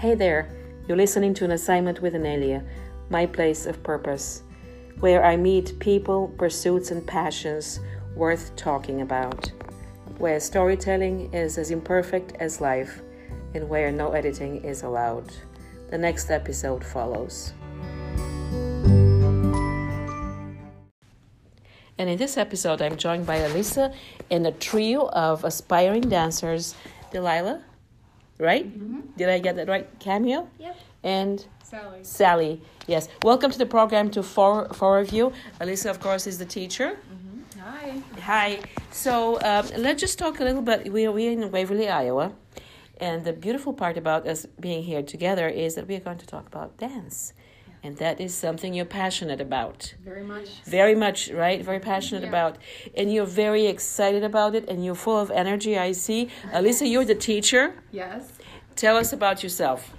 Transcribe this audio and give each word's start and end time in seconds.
Hey 0.00 0.14
there, 0.14 0.48
you're 0.88 0.96
listening 0.96 1.34
to 1.34 1.44
On 1.44 1.50
Assignment 1.50 2.00
with 2.00 2.14
Anelia, 2.14 2.64
my 3.10 3.26
place 3.26 3.66
of 3.66 3.82
purpose, 3.82 4.42
where 5.00 5.22
I 5.22 5.36
meet 5.36 5.78
people, 5.78 6.28
pursuits, 6.38 6.90
and 6.90 7.06
passions 7.06 7.80
worth 8.16 8.56
talking 8.56 9.02
about, 9.02 9.52
where 10.16 10.40
storytelling 10.40 11.30
is 11.34 11.58
as 11.58 11.70
imperfect 11.70 12.32
as 12.40 12.62
life, 12.62 13.02
and 13.52 13.68
where 13.68 13.92
no 13.92 14.12
editing 14.12 14.64
is 14.64 14.84
allowed. 14.84 15.30
The 15.90 15.98
next 15.98 16.30
episode 16.30 16.82
follows. 16.82 17.52
And 21.98 22.08
in 22.08 22.16
this 22.16 22.38
episode, 22.38 22.80
I'm 22.80 22.96
joined 22.96 23.26
by 23.26 23.40
Alyssa 23.40 23.94
and 24.30 24.46
a 24.46 24.52
trio 24.52 25.10
of 25.10 25.44
aspiring 25.44 26.08
dancers 26.08 26.74
Delilah, 27.12 27.62
right? 28.40 28.66
Mm-hmm. 28.66 29.00
Did 29.16 29.28
I 29.28 29.38
get 29.38 29.56
that 29.56 29.68
right? 29.68 29.88
Cameo? 30.00 30.48
Yep. 30.58 30.76
And 31.02 31.46
Sally. 31.62 31.98
Sally, 32.02 32.62
yes. 32.86 33.08
Welcome 33.22 33.50
to 33.52 33.58
the 33.58 33.66
program 33.66 34.10
to 34.10 34.22
four, 34.22 34.68
four 34.70 34.98
of 34.98 35.12
you. 35.12 35.32
Alyssa, 35.60 35.90
of 35.90 36.00
course, 36.00 36.26
is 36.26 36.38
the 36.38 36.44
teacher. 36.44 36.98
Mm-hmm. 36.98 37.60
Hi. 37.60 38.02
Hi. 38.22 38.60
So 38.90 39.36
um, 39.42 39.66
let's 39.76 40.00
just 40.00 40.18
talk 40.18 40.40
a 40.40 40.44
little 40.44 40.62
bit. 40.62 40.92
We 40.92 41.06
are, 41.06 41.12
we 41.12 41.28
are 41.28 41.32
in 41.32 41.50
Waverly, 41.50 41.88
Iowa. 41.88 42.32
And 42.98 43.24
the 43.24 43.32
beautiful 43.32 43.72
part 43.72 43.96
about 43.96 44.26
us 44.26 44.46
being 44.58 44.82
here 44.82 45.02
together 45.02 45.48
is 45.48 45.74
that 45.76 45.86
we 45.86 45.96
are 45.96 46.00
going 46.00 46.18
to 46.18 46.26
talk 46.26 46.46
about 46.46 46.76
dance 46.76 47.32
and 47.82 47.96
that 47.96 48.20
is 48.20 48.34
something 48.34 48.74
you're 48.74 48.84
passionate 48.84 49.40
about. 49.40 49.94
Very 50.04 50.22
much. 50.22 50.48
Very 50.64 50.94
much 50.94 51.30
right? 51.30 51.62
Very 51.64 51.80
passionate 51.80 52.22
yeah. 52.22 52.28
about. 52.28 52.58
And 52.96 53.12
you're 53.12 53.26
very 53.26 53.66
excited 53.66 54.22
about 54.22 54.54
it 54.54 54.68
and 54.68 54.84
you're 54.84 54.94
full 54.94 55.18
of 55.18 55.30
energy 55.30 55.78
i 55.78 55.92
see. 55.92 56.28
Alyssa 56.52 56.90
you're 56.90 57.04
the 57.04 57.14
teacher. 57.14 57.74
Yes. 57.90 58.32
Tell 58.76 58.96
us 58.96 59.12
about 59.12 59.42
yourself. 59.42 59.92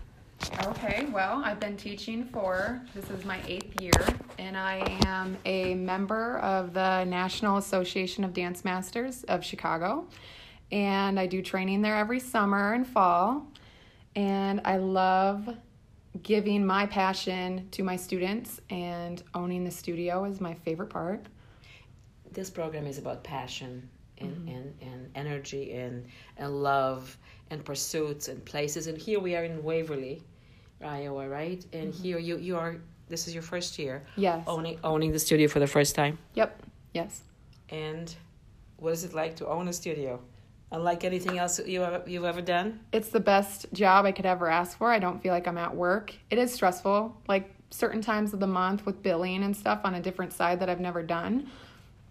Okay 0.65 1.07
well 1.11 1.41
i've 1.45 1.59
been 1.59 1.77
teaching 1.77 2.23
for 2.25 2.81
this 2.95 3.09
is 3.11 3.23
my 3.23 3.39
eighth 3.47 3.79
year 3.79 3.91
and 4.39 4.57
i 4.57 4.77
am 5.05 5.37
a 5.45 5.75
member 5.75 6.39
of 6.39 6.73
the 6.73 7.03
national 7.03 7.57
association 7.57 8.23
of 8.23 8.33
dance 8.33 8.65
masters 8.65 9.23
of 9.25 9.43
chicago. 9.43 10.07
And 10.71 11.19
i 11.19 11.27
do 11.27 11.41
training 11.41 11.81
there 11.81 11.97
every 11.97 12.19
summer 12.19 12.73
and 12.73 12.87
fall. 12.87 13.47
And 14.15 14.61
i 14.65 14.77
love 14.77 15.49
giving 16.23 16.65
my 16.65 16.85
passion 16.85 17.67
to 17.71 17.83
my 17.83 17.95
students 17.95 18.59
and 18.69 19.23
owning 19.33 19.63
the 19.63 19.71
studio 19.71 20.25
is 20.25 20.41
my 20.41 20.53
favorite 20.53 20.89
part. 20.89 21.25
This 22.31 22.49
program 22.49 22.85
is 22.85 22.97
about 22.97 23.23
passion 23.23 23.89
and, 24.17 24.35
mm-hmm. 24.35 24.55
and, 24.55 24.73
and 24.81 25.11
energy 25.15 25.73
and, 25.73 26.05
and 26.37 26.61
love 26.61 27.17
and 27.49 27.63
pursuits 27.63 28.27
and 28.27 28.43
places. 28.45 28.87
And 28.87 28.97
here 28.97 29.19
we 29.19 29.35
are 29.35 29.43
in 29.43 29.63
Waverly, 29.63 30.23
Iowa, 30.83 31.27
right? 31.27 31.65
And 31.73 31.93
mm-hmm. 31.93 32.03
here 32.03 32.19
you, 32.19 32.37
you 32.37 32.57
are, 32.57 32.75
this 33.07 33.27
is 33.27 33.33
your 33.33 33.43
first 33.43 33.79
year. 33.79 34.03
Yes. 34.15 34.43
Owning, 34.47 34.79
owning 34.83 35.11
the 35.11 35.19
studio 35.19 35.47
for 35.47 35.59
the 35.59 35.67
first 35.67 35.95
time. 35.95 36.17
Yep. 36.35 36.61
Yes. 36.93 37.21
And 37.69 38.13
what 38.77 38.93
is 38.93 39.03
it 39.03 39.13
like 39.13 39.35
to 39.37 39.47
own 39.47 39.67
a 39.67 39.73
studio? 39.73 40.19
Unlike 40.71 41.03
anything 41.03 41.37
else 41.37 41.59
you 41.65 41.83
ever, 41.83 42.09
you've 42.09 42.23
ever 42.23 42.41
done? 42.41 42.79
It's 42.91 43.09
the 43.09 43.19
best 43.19 43.65
job 43.73 44.05
I 44.05 44.11
could 44.11 44.25
ever 44.25 44.49
ask 44.49 44.77
for. 44.77 44.91
I 44.91 44.99
don't 44.99 45.21
feel 45.21 45.33
like 45.33 45.47
I'm 45.47 45.57
at 45.57 45.75
work. 45.75 46.13
It 46.29 46.37
is 46.37 46.53
stressful, 46.53 47.15
like 47.27 47.53
certain 47.69 48.01
times 48.01 48.33
of 48.33 48.39
the 48.39 48.47
month 48.47 48.85
with 48.85 49.01
billing 49.01 49.43
and 49.43 49.55
stuff 49.55 49.81
on 49.83 49.95
a 49.95 50.01
different 50.01 50.33
side 50.33 50.59
that 50.59 50.69
I've 50.69 50.79
never 50.79 51.03
done. 51.03 51.49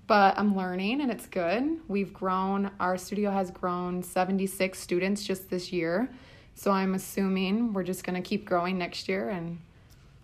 But 0.06 0.38
I'm 0.38 0.56
learning 0.56 1.00
and 1.00 1.10
it's 1.10 1.26
good. 1.26 1.78
We've 1.86 2.12
grown, 2.12 2.70
our 2.80 2.98
studio 2.98 3.30
has 3.30 3.50
grown 3.50 4.02
76 4.02 4.78
students 4.78 5.24
just 5.24 5.48
this 5.50 5.72
year. 5.72 6.10
So 6.54 6.72
I'm 6.72 6.94
assuming 6.94 7.72
we're 7.72 7.84
just 7.84 8.04
going 8.04 8.20
to 8.20 8.28
keep 8.28 8.44
growing 8.44 8.76
next 8.76 9.08
year 9.08 9.28
and 9.28 9.58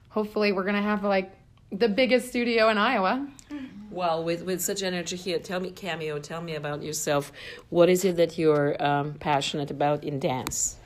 hopefully 0.08 0.52
we're 0.52 0.64
going 0.64 0.74
to 0.74 0.82
have 0.82 1.04
like 1.04 1.30
the 1.70 1.88
biggest 1.88 2.28
studio 2.28 2.68
in 2.68 2.78
Iowa. 2.78 3.26
Well, 3.96 4.22
with, 4.22 4.42
with 4.42 4.60
such 4.60 4.82
energy 4.82 5.16
here, 5.16 5.38
tell 5.38 5.58
me, 5.58 5.70
Cameo, 5.70 6.18
tell 6.18 6.42
me 6.42 6.54
about 6.54 6.82
yourself. 6.82 7.32
What 7.70 7.88
is 7.88 8.04
it 8.04 8.16
that 8.18 8.36
you're 8.36 8.76
um, 8.84 9.14
passionate 9.14 9.70
about 9.70 10.04
in 10.04 10.20
dance? 10.20 10.76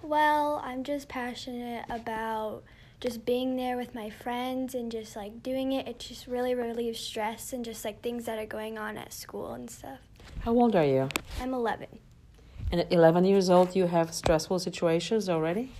Well, 0.00 0.62
I'm 0.64 0.82
just 0.82 1.06
passionate 1.06 1.84
about 1.90 2.62
just 3.02 3.26
being 3.26 3.56
there 3.56 3.76
with 3.76 3.94
my 3.94 4.08
friends 4.08 4.74
and 4.74 4.90
just 4.90 5.14
like 5.14 5.42
doing 5.42 5.72
it. 5.72 5.86
It 5.86 5.98
just 5.98 6.26
really 6.26 6.54
relieves 6.54 7.00
stress 7.00 7.52
and 7.52 7.62
just 7.66 7.84
like 7.84 8.00
things 8.00 8.24
that 8.24 8.38
are 8.38 8.46
going 8.46 8.78
on 8.78 8.96
at 8.96 9.12
school 9.12 9.52
and 9.52 9.68
stuff. 9.70 9.98
How 10.40 10.52
old 10.52 10.74
are 10.74 10.86
you? 10.86 11.10
I'm 11.42 11.52
11. 11.52 11.86
And 12.72 12.80
at 12.80 12.90
11 12.90 13.26
years 13.26 13.50
old, 13.50 13.76
you 13.76 13.88
have 13.88 14.14
stressful 14.14 14.58
situations 14.58 15.28
already? 15.28 15.70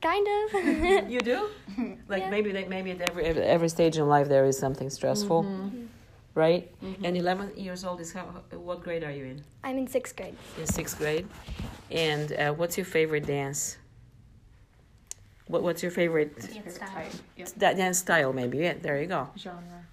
Kind 0.00 0.26
of. 0.26 0.64
you 1.10 1.20
do? 1.20 1.50
Like 2.08 2.22
yeah. 2.22 2.30
maybe 2.30 2.52
maybe 2.52 2.90
at 2.90 3.00
every 3.08 3.24
every 3.24 3.68
stage 3.70 3.96
in 3.96 4.06
life 4.06 4.28
there 4.28 4.44
is 4.44 4.58
something 4.58 4.90
stressful. 4.90 5.44
Mm-hmm 5.44 5.86
right? 6.34 6.70
Mm-hmm. 6.82 7.04
And 7.04 7.16
11 7.16 7.52
years 7.56 7.84
old 7.84 8.00
is 8.00 8.12
how? 8.12 8.24
What 8.52 8.82
grade 8.82 9.04
are 9.04 9.10
you 9.10 9.24
in? 9.24 9.44
I'm 9.64 9.78
in 9.78 9.86
sixth 9.86 10.16
grade. 10.16 10.36
In 10.58 10.66
sixth 10.66 10.98
grade, 10.98 11.26
and 11.90 12.32
uh, 12.32 12.52
what's 12.52 12.76
your 12.76 12.86
favorite 12.86 13.26
dance? 13.26 13.78
What 15.46 15.62
What's 15.62 15.82
your 15.82 15.92
favorite 15.92 16.40
dance 16.52 16.76
style? 16.76 17.04
Yep. 17.36 17.48
That 17.56 17.76
dance 17.76 17.98
style, 17.98 18.32
maybe. 18.32 18.58
Yeah, 18.58 18.74
there 18.80 19.00
you 19.00 19.06
go. 19.06 19.28
Genre. 19.36 19.86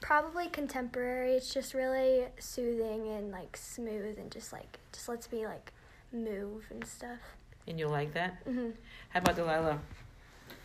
Probably 0.00 0.48
contemporary. 0.48 1.32
It's 1.32 1.52
just 1.52 1.72
really 1.72 2.24
soothing 2.38 3.08
and 3.08 3.30
like 3.30 3.56
smooth, 3.56 4.18
and 4.18 4.30
just 4.30 4.52
like 4.52 4.78
just 4.92 5.08
lets 5.08 5.30
me 5.30 5.46
like 5.46 5.72
move 6.12 6.64
and 6.70 6.84
stuff. 6.84 7.20
And 7.66 7.78
you 7.78 7.88
like 7.88 8.12
that? 8.14 8.44
Mm-hmm. 8.44 8.70
How 9.10 9.20
about 9.20 9.36
Delilah? 9.36 9.78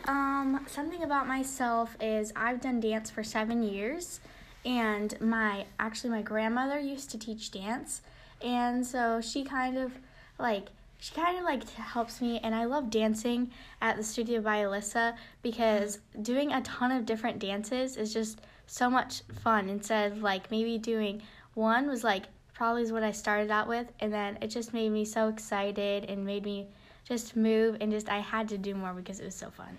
Um, 0.06 0.66
something 0.68 1.04
about 1.04 1.28
myself 1.28 1.96
is 2.02 2.32
I've 2.36 2.62
done 2.62 2.80
dance 2.80 3.10
for 3.10 3.24
seven 3.24 3.64
years 3.64 4.20
and 4.66 5.20
my 5.22 5.66
actually 5.80 6.10
my 6.10 6.22
grandmother 6.22 6.80
used 6.80 7.10
to 7.12 7.18
teach 7.18 7.52
dance. 7.52 8.02
And 8.42 8.86
so 8.86 9.22
she 9.22 9.44
kind 9.44 9.78
of 9.78 9.92
like 10.38 10.70
she 11.00 11.14
kind 11.14 11.38
of 11.38 11.44
like 11.44 11.70
helps 11.72 12.20
me 12.20 12.40
and 12.44 12.54
i 12.54 12.66
love 12.66 12.90
dancing 12.90 13.50
at 13.82 13.96
the 13.96 14.04
studio 14.04 14.42
by 14.42 14.58
alyssa 14.58 15.16
because 15.42 16.00
doing 16.22 16.52
a 16.52 16.62
ton 16.62 16.92
of 16.92 17.06
different 17.06 17.40
dances 17.40 17.96
is 17.96 18.14
just 18.14 18.42
so 18.68 18.90
much 18.90 19.22
fun. 19.42 19.68
Instead 19.68 20.12
of 20.12 20.22
like 20.22 20.52
maybe 20.52 20.78
doing 20.78 21.22
one 21.56 21.88
was 21.88 22.04
like 22.04 22.26
probably 22.54 22.84
is 22.84 22.92
what 22.92 23.04
i 23.04 23.12
started 23.12 23.50
out 23.50 23.68
with 23.68 23.88
and 24.00 24.14
then 24.14 24.38
it 24.42 24.48
just 24.48 24.74
made 24.74 24.90
me 24.90 25.06
so 25.06 25.30
excited 25.30 26.06
and 26.06 26.26
made 26.26 26.44
me 26.44 26.68
just 27.06 27.36
move 27.36 27.78
and 27.80 27.92
just 27.92 28.10
i 28.10 28.20
had 28.20 28.50
to 28.50 28.58
do 28.58 28.76
more 28.76 28.94
because 28.94 29.20
it 29.20 29.26
was 29.26 29.36
so 29.36 29.50
fun 29.50 29.78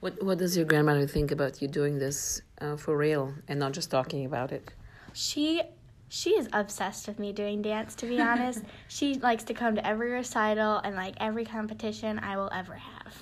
what 0.00 0.22
What 0.22 0.38
does 0.38 0.56
your 0.56 0.66
grandmother 0.66 1.06
think 1.06 1.30
about 1.30 1.62
you 1.62 1.68
doing 1.68 1.98
this 1.98 2.42
uh, 2.60 2.76
for 2.76 2.96
real 2.96 3.34
and 3.48 3.58
not 3.58 3.72
just 3.72 3.90
talking 3.90 4.24
about 4.24 4.52
it? 4.52 4.72
She 5.12 5.62
she 6.08 6.30
is 6.30 6.48
obsessed 6.52 7.08
with 7.08 7.18
me 7.18 7.32
doing 7.32 7.62
dance. 7.62 7.94
To 7.96 8.06
be 8.06 8.20
honest, 8.20 8.62
she 8.88 9.14
likes 9.14 9.44
to 9.44 9.54
come 9.54 9.74
to 9.76 9.86
every 9.86 10.10
recital 10.10 10.78
and 10.78 10.94
like 10.96 11.14
every 11.20 11.44
competition 11.44 12.18
I 12.18 12.36
will 12.36 12.50
ever 12.52 12.74
have. 12.74 13.14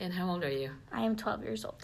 And 0.00 0.12
how 0.12 0.30
old 0.30 0.44
are 0.44 0.50
you? 0.50 0.70
I 0.92 1.02
am 1.02 1.16
twelve 1.16 1.42
years 1.42 1.64
old. 1.64 1.76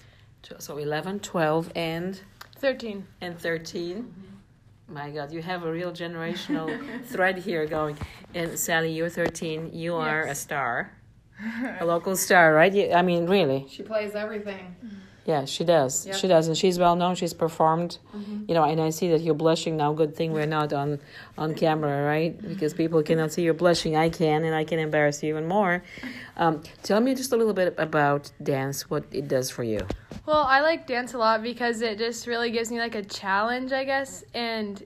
So 0.59 0.79
11, 0.79 1.21
12, 1.21 1.73
and 1.75 2.21
13. 2.59 3.07
And 3.21 3.39
13. 3.39 3.97
Mm-hmm. 3.97 4.95
My 4.95 5.11
God, 5.11 5.33
you 5.33 5.43
have 5.43 5.65
a 5.65 5.71
real 5.71 5.91
generational 5.91 7.05
thread 7.07 7.39
here 7.39 7.67
going. 7.67 7.99
And 8.35 8.57
Sally, 8.57 8.93
you're 8.93 9.09
13. 9.09 9.71
You 9.73 9.97
are 9.97 10.25
yes. 10.27 10.39
a 10.39 10.41
star 10.41 10.96
a 11.81 11.85
local 11.85 12.17
star, 12.17 12.55
right? 12.55 12.93
I 12.95 13.03
mean, 13.03 13.27
really. 13.27 13.67
She 13.69 13.83
plays 13.83 14.15
everything. 14.15 14.77
Yeah, 15.27 15.45
she 15.45 15.65
does. 15.65 16.07
Yep. 16.07 16.17
She 16.17 16.29
does, 16.29 16.47
and 16.47 16.57
she's 16.57 16.79
well 16.79 16.95
known. 16.95 17.17
She's 17.17 17.35
performed, 17.35 17.99
mm-hmm. 18.15 18.45
you 18.47 18.55
know. 18.55 18.63
And 18.63 18.81
I 18.81 18.91
see 18.91 19.11
that 19.11 19.23
you're 19.23 19.35
blushing 19.35 19.77
now. 19.77 19.93
Good 19.93 20.15
thing 20.15 20.33
we're 20.33 20.47
not 20.47 20.73
on 20.73 21.01
on 21.37 21.55
camera, 21.55 22.05
right? 22.07 22.41
Because 22.41 22.73
people 22.73 23.03
cannot 23.03 23.33
see 23.33 23.43
you're 23.43 23.53
blushing. 23.53 23.97
I 23.97 24.09
can, 24.09 24.45
and 24.45 24.55
I 24.55 24.63
can 24.63 24.79
embarrass 24.79 25.25
you 25.25 25.31
even 25.31 25.49
more. 25.49 25.83
Um, 26.37 26.63
tell 26.85 27.01
me 27.01 27.17
just 27.17 27.33
a 27.33 27.37
little 27.37 27.55
bit 27.55 27.75
about 27.77 28.31
dance. 28.41 28.89
What 28.89 29.05
it 29.11 29.27
does 29.27 29.51
for 29.51 29.65
you. 29.65 29.81
Well, 30.27 30.45
I 30.45 30.61
like 30.61 30.87
dance 30.87 31.15
a 31.15 31.19
lot 31.19 31.43
because 31.43 31.81
it 31.81 31.99
just 31.99 32.29
really 32.29 32.53
gives 32.53 32.71
me 32.71 32.79
like 32.79 32.95
a 32.95 33.03
challenge, 33.03 33.73
I 33.73 33.83
guess, 33.83 34.23
and 34.33 34.81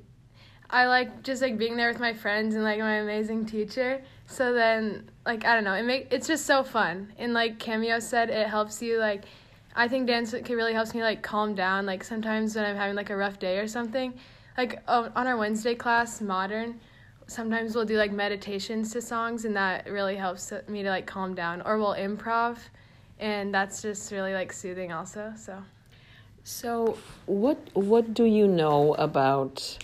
I 0.70 0.87
like 0.87 1.23
just 1.23 1.43
like 1.43 1.58
being 1.58 1.76
there 1.76 1.88
with 1.88 2.00
my 2.00 2.14
friends 2.14 2.55
and 2.55 2.64
like 2.64 2.79
my 2.79 2.94
amazing 2.94 3.44
teacher. 3.44 4.03
So 4.31 4.53
then, 4.53 5.11
like 5.27 5.44
I 5.44 5.55
don't 5.55 5.65
know, 5.65 5.75
it 5.75 5.82
make 5.82 6.06
it's 6.12 6.29
just 6.29 6.47
so 6.47 6.62
fun. 6.62 7.12
And 7.19 7.35
like 7.35 7.59
Cameo 7.59 7.99
said, 7.99 8.31
it 8.31 8.47
helps 8.47 8.81
you 8.81 8.99
like. 8.99 9.25
I 9.75 9.87
think 9.87 10.06
dance 10.06 10.32
can 10.32 10.56
really 10.56 10.73
helps 10.73 10.94
me 10.94 11.03
like 11.03 11.23
calm 11.23 11.55
down. 11.55 11.85
Like 11.85 12.03
sometimes 12.05 12.55
when 12.55 12.65
I'm 12.65 12.77
having 12.77 12.97
like 12.97 13.11
a 13.11 13.17
rough 13.17 13.38
day 13.38 13.59
or 13.59 13.67
something, 13.69 14.15
like 14.56 14.82
on 14.88 15.27
our 15.27 15.37
Wednesday 15.37 15.75
class, 15.75 16.21
modern, 16.21 16.81
sometimes 17.27 17.75
we'll 17.75 17.85
do 17.85 17.97
like 17.97 18.12
meditations 18.12 18.93
to 18.93 19.03
songs, 19.03 19.44
and 19.44 19.56
that 19.56 19.91
really 19.91 20.17
helps 20.17 20.53
me 20.69 20.82
to 20.85 20.88
like 20.88 21.06
calm 21.06 21.35
down. 21.35 21.62
Or 21.62 21.79
we'll 21.79 21.94
improv, 21.94 22.59
and 23.19 23.53
that's 23.53 23.82
just 23.82 24.12
really 24.12 24.32
like 24.32 24.53
soothing 24.53 24.93
also. 24.93 25.32
So. 25.37 25.62
So 26.44 26.97
what 27.27 27.59
what 27.75 28.15
do 28.15 28.25
you 28.25 28.47
know 28.47 28.94
about? 28.94 29.79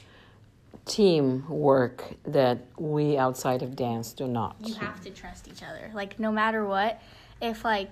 Teamwork 0.86 2.04
that 2.24 2.58
we 2.78 3.18
outside 3.18 3.62
of 3.62 3.76
dance 3.76 4.12
do 4.12 4.26
not. 4.26 4.56
You 4.60 4.74
have 4.74 5.00
to 5.02 5.10
trust 5.10 5.48
each 5.48 5.62
other. 5.62 5.90
Like 5.92 6.18
no 6.18 6.32
matter 6.32 6.64
what, 6.64 7.02
if 7.40 7.64
like 7.64 7.90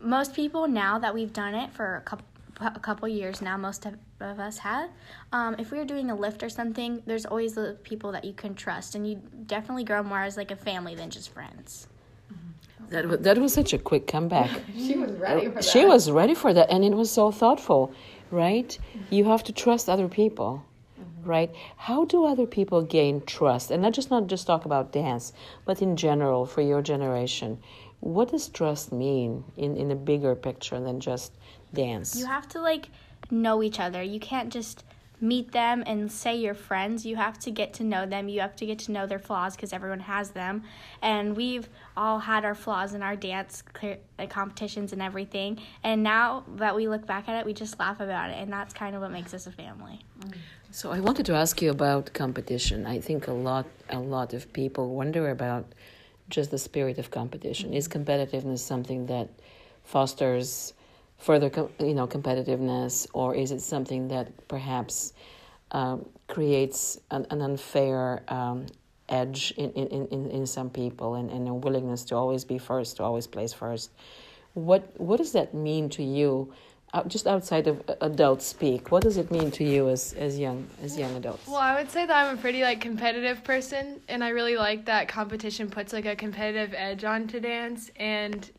most 0.00 0.34
people 0.34 0.66
now 0.66 0.98
that 0.98 1.14
we've 1.14 1.32
done 1.32 1.54
it 1.54 1.70
for 1.72 1.96
a 1.96 2.00
couple 2.00 2.26
a 2.62 2.78
couple 2.78 3.08
years 3.08 3.40
now 3.40 3.56
most 3.56 3.86
of, 3.86 3.94
of 4.20 4.38
us 4.38 4.58
have 4.58 4.90
um, 5.32 5.56
if 5.58 5.70
we 5.70 5.78
were 5.78 5.84
doing 5.84 6.10
a 6.10 6.14
lift 6.14 6.42
or 6.42 6.50
something 6.50 7.02
there's 7.06 7.24
always 7.24 7.54
the 7.54 7.74
people 7.84 8.12
that 8.12 8.22
you 8.22 8.34
can 8.34 8.54
trust 8.54 8.94
and 8.94 9.08
you 9.08 9.18
definitely 9.46 9.82
grow 9.82 10.02
more 10.02 10.20
as 10.20 10.36
like 10.36 10.50
a 10.50 10.56
family 10.56 10.94
than 10.94 11.08
just 11.08 11.30
friends 11.30 11.88
That 12.90 13.06
was, 13.06 13.20
that 13.20 13.38
was 13.38 13.54
such 13.54 13.72
a 13.72 13.78
quick 13.78 14.06
comeback. 14.06 14.50
She 14.76 14.96
was 14.96 15.12
ready 15.12 15.46
for 15.46 15.54
that. 15.54 15.64
She 15.64 15.84
was 15.86 16.10
ready 16.10 16.34
for 16.34 16.52
that, 16.52 16.70
and 16.70 16.84
it 16.84 16.92
was 16.92 17.10
so 17.10 17.30
thoughtful, 17.30 17.92
right? 18.30 18.76
You 19.10 19.24
have 19.26 19.42
to 19.44 19.52
trust 19.52 19.88
other 19.88 20.08
people, 20.08 20.64
right? 21.24 21.50
How 21.76 22.04
do 22.04 22.24
other 22.24 22.46
people 22.46 22.82
gain 22.82 23.22
trust? 23.22 23.70
And 23.70 23.82
not 23.82 23.92
just 23.92 24.10
not 24.10 24.26
just 24.26 24.46
talk 24.46 24.64
about 24.64 24.92
dance, 24.92 25.32
but 25.64 25.82
in 25.82 25.96
general 25.96 26.46
for 26.46 26.62
your 26.62 26.82
generation. 26.82 27.58
What 28.00 28.30
does 28.30 28.48
trust 28.48 28.92
mean 28.92 29.44
in, 29.56 29.76
in 29.76 29.90
a 29.90 29.96
bigger 29.96 30.34
picture 30.34 30.80
than 30.80 31.00
just 31.00 31.32
dance? 31.74 32.16
you 32.16 32.26
have 32.26 32.48
to 32.48 32.60
like 32.60 32.88
know 33.30 33.62
each 33.62 33.78
other 33.78 34.02
you 34.02 34.18
can't 34.18 34.52
just 34.52 34.84
meet 35.20 35.52
them 35.52 35.82
and 35.86 36.10
say 36.10 36.36
you're 36.36 36.54
friends. 36.54 37.04
You 37.04 37.16
have 37.16 37.38
to 37.40 37.50
get 37.50 37.74
to 37.74 37.84
know 37.84 38.06
them. 38.06 38.28
You 38.28 38.40
have 38.40 38.56
to 38.56 38.66
get 38.66 38.78
to 38.80 38.92
know 38.92 39.06
their 39.06 39.18
flaws 39.18 39.54
because 39.54 39.72
everyone 39.72 40.00
has 40.00 40.30
them. 40.30 40.62
And 41.02 41.36
we've 41.36 41.68
all 41.96 42.18
had 42.18 42.44
our 42.44 42.54
flaws 42.54 42.94
in 42.94 43.02
our 43.02 43.16
dance 43.16 43.62
uh, 43.82 44.26
competitions 44.26 44.92
and 44.92 45.02
everything. 45.02 45.60
And 45.82 46.02
now 46.02 46.44
that 46.56 46.74
we 46.74 46.88
look 46.88 47.06
back 47.06 47.28
at 47.28 47.38
it 47.38 47.46
we 47.46 47.52
just 47.52 47.78
laugh 47.78 48.00
about 48.00 48.30
it. 48.30 48.36
And 48.38 48.52
that's 48.52 48.72
kind 48.72 48.94
of 48.94 49.02
what 49.02 49.10
makes 49.10 49.34
us 49.34 49.46
a 49.46 49.52
family. 49.52 50.00
So 50.70 50.90
I 50.90 51.00
wanted 51.00 51.26
to 51.26 51.34
ask 51.34 51.60
you 51.60 51.70
about 51.70 52.12
competition. 52.12 52.86
I 52.86 53.00
think 53.00 53.26
a 53.28 53.32
lot 53.32 53.66
a 53.88 53.98
lot 53.98 54.34
of 54.34 54.52
people 54.52 54.94
wonder 54.94 55.30
about 55.30 55.64
just 56.28 56.50
the 56.50 56.58
spirit 56.58 56.98
of 56.98 57.10
competition. 57.10 57.74
Is 57.74 57.88
competitiveness 57.88 58.60
something 58.60 59.06
that 59.06 59.28
fosters 59.84 60.74
further 61.20 61.50
you 61.78 61.94
know 61.94 62.06
competitiveness 62.06 63.06
or 63.12 63.34
is 63.34 63.52
it 63.52 63.60
something 63.60 64.08
that 64.08 64.48
perhaps 64.48 65.12
um, 65.72 66.06
creates 66.26 66.98
an, 67.10 67.26
an 67.30 67.42
unfair 67.42 68.22
um, 68.28 68.66
edge 69.10 69.52
in, 69.56 69.70
in, 69.72 70.06
in, 70.08 70.30
in 70.30 70.46
some 70.46 70.70
people 70.70 71.16
and, 71.16 71.30
and 71.30 71.48
a 71.48 71.54
willingness 71.54 72.04
to 72.04 72.16
always 72.16 72.44
be 72.44 72.58
first, 72.58 72.96
to 72.96 73.02
always 73.02 73.26
place 73.26 73.52
first. 73.52 73.90
What 74.54 74.98
what 74.98 75.18
does 75.18 75.32
that 75.32 75.54
mean 75.54 75.88
to 75.90 76.02
you? 76.02 76.52
Uh, 76.92 77.04
just 77.04 77.28
outside 77.28 77.68
of 77.68 77.80
uh, 77.88 77.94
adult 78.00 78.42
speak, 78.42 78.90
what 78.90 79.04
does 79.04 79.16
it 79.16 79.30
mean 79.30 79.48
to 79.52 79.62
you 79.62 79.88
as, 79.88 80.12
as 80.14 80.36
young 80.36 80.66
as 80.82 80.98
young 80.98 81.14
adults? 81.14 81.46
Well, 81.46 81.56
I 81.56 81.76
would 81.76 81.88
say 81.88 82.04
that 82.04 82.26
I'm 82.26 82.36
a 82.36 82.40
pretty 82.40 82.62
like 82.62 82.80
competitive 82.80 83.44
person, 83.44 84.00
and 84.08 84.24
I 84.24 84.30
really 84.30 84.56
like 84.56 84.86
that 84.86 85.06
competition 85.06 85.70
puts 85.70 85.92
like 85.92 86.06
a 86.06 86.16
competitive 86.16 86.74
edge 86.74 87.04
onto 87.04 87.38
dance. 87.38 87.92
And 87.94 88.50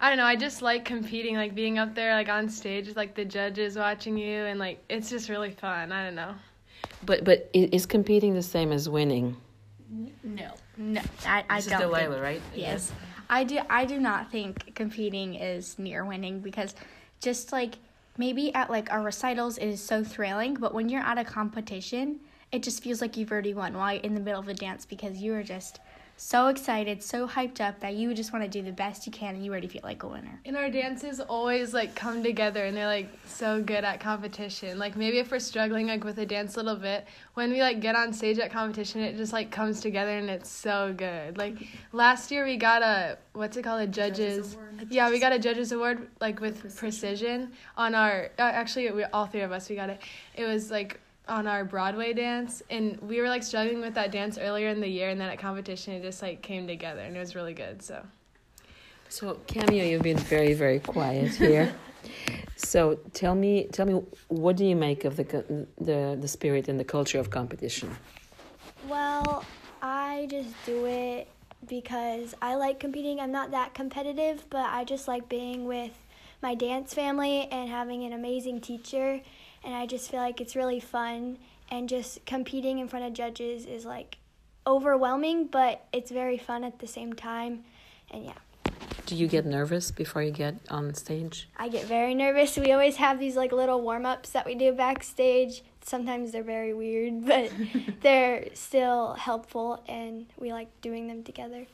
I 0.00 0.08
don't 0.08 0.16
know, 0.18 0.24
I 0.24 0.34
just 0.36 0.62
like 0.62 0.84
competing, 0.84 1.36
like 1.36 1.54
being 1.54 1.78
up 1.78 1.94
there, 1.94 2.14
like 2.14 2.28
on 2.28 2.48
stage 2.48 2.86
with 2.88 2.96
like 2.96 3.14
the 3.14 3.24
judges 3.24 3.76
watching 3.76 4.16
you, 4.16 4.44
and 4.46 4.58
like 4.58 4.82
it's 4.88 5.10
just 5.10 5.28
really 5.28 5.50
fun. 5.50 5.92
I 5.92 6.04
don't 6.04 6.14
know. 6.14 6.34
But 7.04 7.24
but 7.24 7.50
is 7.52 7.86
competing 7.86 8.34
the 8.34 8.42
same 8.42 8.72
as 8.72 8.88
winning? 8.88 9.36
no 10.22 10.52
no 10.76 11.00
i, 11.26 11.42
I 11.50 11.56
This 11.56 11.66
is 11.66 11.72
don't 11.72 11.80
think- 11.80 11.92
Delilah, 11.92 12.22
right? 12.22 12.40
Yes. 12.54 12.92
I 13.28 13.44
do 13.44 13.58
I 13.68 13.84
do 13.84 13.98
not 14.00 14.30
think 14.30 14.74
competing 14.74 15.34
is 15.34 15.78
near 15.78 16.04
winning 16.04 16.40
because 16.40 16.74
just 17.20 17.52
like 17.52 17.74
maybe 18.16 18.54
at 18.54 18.70
like 18.70 18.90
our 18.92 19.02
recitals 19.02 19.58
it 19.58 19.66
is 19.66 19.82
so 19.82 20.02
thrilling, 20.04 20.54
but 20.54 20.72
when 20.74 20.88
you're 20.88 21.02
at 21.02 21.18
a 21.18 21.24
competition, 21.24 22.20
it 22.52 22.62
just 22.62 22.82
feels 22.82 23.00
like 23.00 23.16
you've 23.16 23.30
already 23.32 23.52
won 23.54 23.74
while 23.74 23.92
you're 23.94 24.02
in 24.02 24.14
the 24.14 24.20
middle 24.20 24.40
of 24.40 24.48
a 24.48 24.54
dance 24.54 24.86
because 24.86 25.18
you 25.18 25.34
are 25.34 25.42
just 25.42 25.80
so 26.20 26.48
excited, 26.48 27.02
so 27.02 27.26
hyped 27.26 27.62
up 27.62 27.80
that 27.80 27.94
you 27.94 28.12
just 28.12 28.30
want 28.30 28.44
to 28.44 28.50
do 28.50 28.62
the 28.62 28.72
best 28.72 29.06
you 29.06 29.12
can 29.12 29.34
and 29.34 29.42
you 29.42 29.50
already 29.50 29.66
feel 29.66 29.80
like 29.82 30.02
a 30.02 30.06
winner. 30.06 30.38
And 30.44 30.54
our 30.54 30.68
dances 30.68 31.18
always 31.18 31.72
like 31.72 31.94
come 31.94 32.22
together, 32.22 32.66
and 32.66 32.76
they're 32.76 32.86
like 32.86 33.08
so 33.24 33.62
good 33.62 33.84
at 33.84 34.00
competition. 34.00 34.78
Like 34.78 34.96
maybe 34.96 35.18
if 35.18 35.30
we're 35.30 35.38
struggling 35.38 35.86
like 35.86 36.04
with 36.04 36.18
a 36.18 36.26
dance 36.26 36.56
a 36.56 36.62
little 36.62 36.76
bit, 36.76 37.06
when 37.34 37.50
we 37.50 37.60
like 37.60 37.80
get 37.80 37.96
on 37.96 38.12
stage 38.12 38.38
at 38.38 38.52
competition, 38.52 39.00
it 39.00 39.16
just 39.16 39.32
like 39.32 39.50
comes 39.50 39.80
together, 39.80 40.10
and 40.10 40.28
it's 40.28 40.50
so 40.50 40.94
good. 40.94 41.38
Like 41.38 41.56
last 41.92 42.30
year 42.30 42.44
we 42.44 42.58
got 42.58 42.82
a 42.82 43.16
what's 43.32 43.56
it 43.56 43.62
called 43.62 43.80
a 43.80 43.86
judges. 43.86 44.58
yeah, 44.90 45.08
we 45.08 45.20
got 45.20 45.32
a 45.32 45.38
judges 45.38 45.72
award 45.72 46.06
like 46.20 46.38
with 46.40 46.76
precision, 46.76 47.52
on 47.78 47.94
our 47.94 48.30
uh, 48.38 48.42
actually 48.42 48.90
we 48.90 49.04
all 49.04 49.24
three 49.24 49.40
of 49.40 49.52
us 49.52 49.70
we 49.70 49.74
got 49.74 49.88
it. 49.88 50.00
It 50.34 50.44
was 50.44 50.70
like 50.70 51.00
on 51.30 51.46
our 51.46 51.64
Broadway 51.64 52.12
dance, 52.12 52.62
and 52.68 53.00
we 53.00 53.20
were 53.20 53.28
like 53.28 53.42
struggling 53.42 53.80
with 53.80 53.94
that 53.94 54.10
dance 54.10 54.36
earlier 54.36 54.68
in 54.68 54.80
the 54.80 54.88
year, 54.88 55.08
and 55.08 55.20
then 55.20 55.30
at 55.30 55.38
competition 55.38 55.94
it 55.94 56.02
just 56.02 56.20
like 56.20 56.42
came 56.42 56.66
together, 56.66 57.00
and 57.00 57.16
it 57.16 57.20
was 57.20 57.34
really 57.34 57.54
good. 57.54 57.82
So. 57.82 58.04
So 59.08 59.34
Cameo, 59.46 59.84
you've 59.84 60.02
been 60.02 60.18
very 60.18 60.54
very 60.54 60.78
quiet 60.80 61.34
here. 61.34 61.74
so 62.56 62.98
tell 63.12 63.34
me 63.34 63.64
tell 63.72 63.86
me 63.86 64.02
what 64.28 64.56
do 64.56 64.64
you 64.64 64.76
make 64.76 65.04
of 65.04 65.16
the 65.16 65.66
the 65.80 66.18
the 66.20 66.28
spirit 66.28 66.68
and 66.68 66.78
the 66.78 66.84
culture 66.84 67.18
of 67.18 67.30
competition? 67.30 67.96
Well, 68.88 69.44
I 69.82 70.26
just 70.30 70.54
do 70.64 70.86
it 70.86 71.28
because 71.66 72.34
I 72.40 72.54
like 72.56 72.80
competing. 72.80 73.20
I'm 73.20 73.32
not 73.32 73.50
that 73.50 73.74
competitive, 73.74 74.44
but 74.50 74.66
I 74.70 74.84
just 74.84 75.08
like 75.08 75.28
being 75.28 75.64
with 75.64 75.92
my 76.42 76.54
dance 76.54 76.94
family 76.94 77.48
and 77.50 77.68
having 77.68 78.04
an 78.04 78.12
amazing 78.12 78.60
teacher. 78.60 79.20
And 79.64 79.74
I 79.74 79.86
just 79.86 80.10
feel 80.10 80.20
like 80.20 80.40
it's 80.40 80.56
really 80.56 80.80
fun. 80.80 81.38
And 81.70 81.88
just 81.88 82.24
competing 82.26 82.78
in 82.78 82.88
front 82.88 83.04
of 83.04 83.12
judges 83.12 83.66
is 83.66 83.84
like 83.84 84.18
overwhelming, 84.66 85.46
but 85.46 85.86
it's 85.92 86.10
very 86.10 86.38
fun 86.38 86.64
at 86.64 86.78
the 86.78 86.86
same 86.86 87.12
time. 87.12 87.64
And 88.10 88.24
yeah. 88.24 88.32
Do 89.06 89.16
you 89.16 89.26
get 89.26 89.44
nervous 89.46 89.90
before 89.90 90.22
you 90.22 90.30
get 90.30 90.54
on 90.68 90.94
stage? 90.94 91.48
I 91.56 91.68
get 91.68 91.86
very 91.86 92.14
nervous. 92.14 92.56
We 92.56 92.72
always 92.72 92.96
have 92.96 93.18
these 93.18 93.36
like 93.36 93.52
little 93.52 93.80
warm 93.80 94.06
ups 94.06 94.30
that 94.30 94.46
we 94.46 94.54
do 94.54 94.72
backstage. 94.72 95.62
Sometimes 95.82 96.32
they're 96.32 96.42
very 96.42 96.74
weird, 96.74 97.24
but 97.26 97.50
they're 98.02 98.46
still 98.54 99.14
helpful 99.14 99.82
and 99.88 100.26
we 100.38 100.52
like 100.52 100.68
doing 100.80 101.08
them 101.08 101.22
together. 101.22 101.66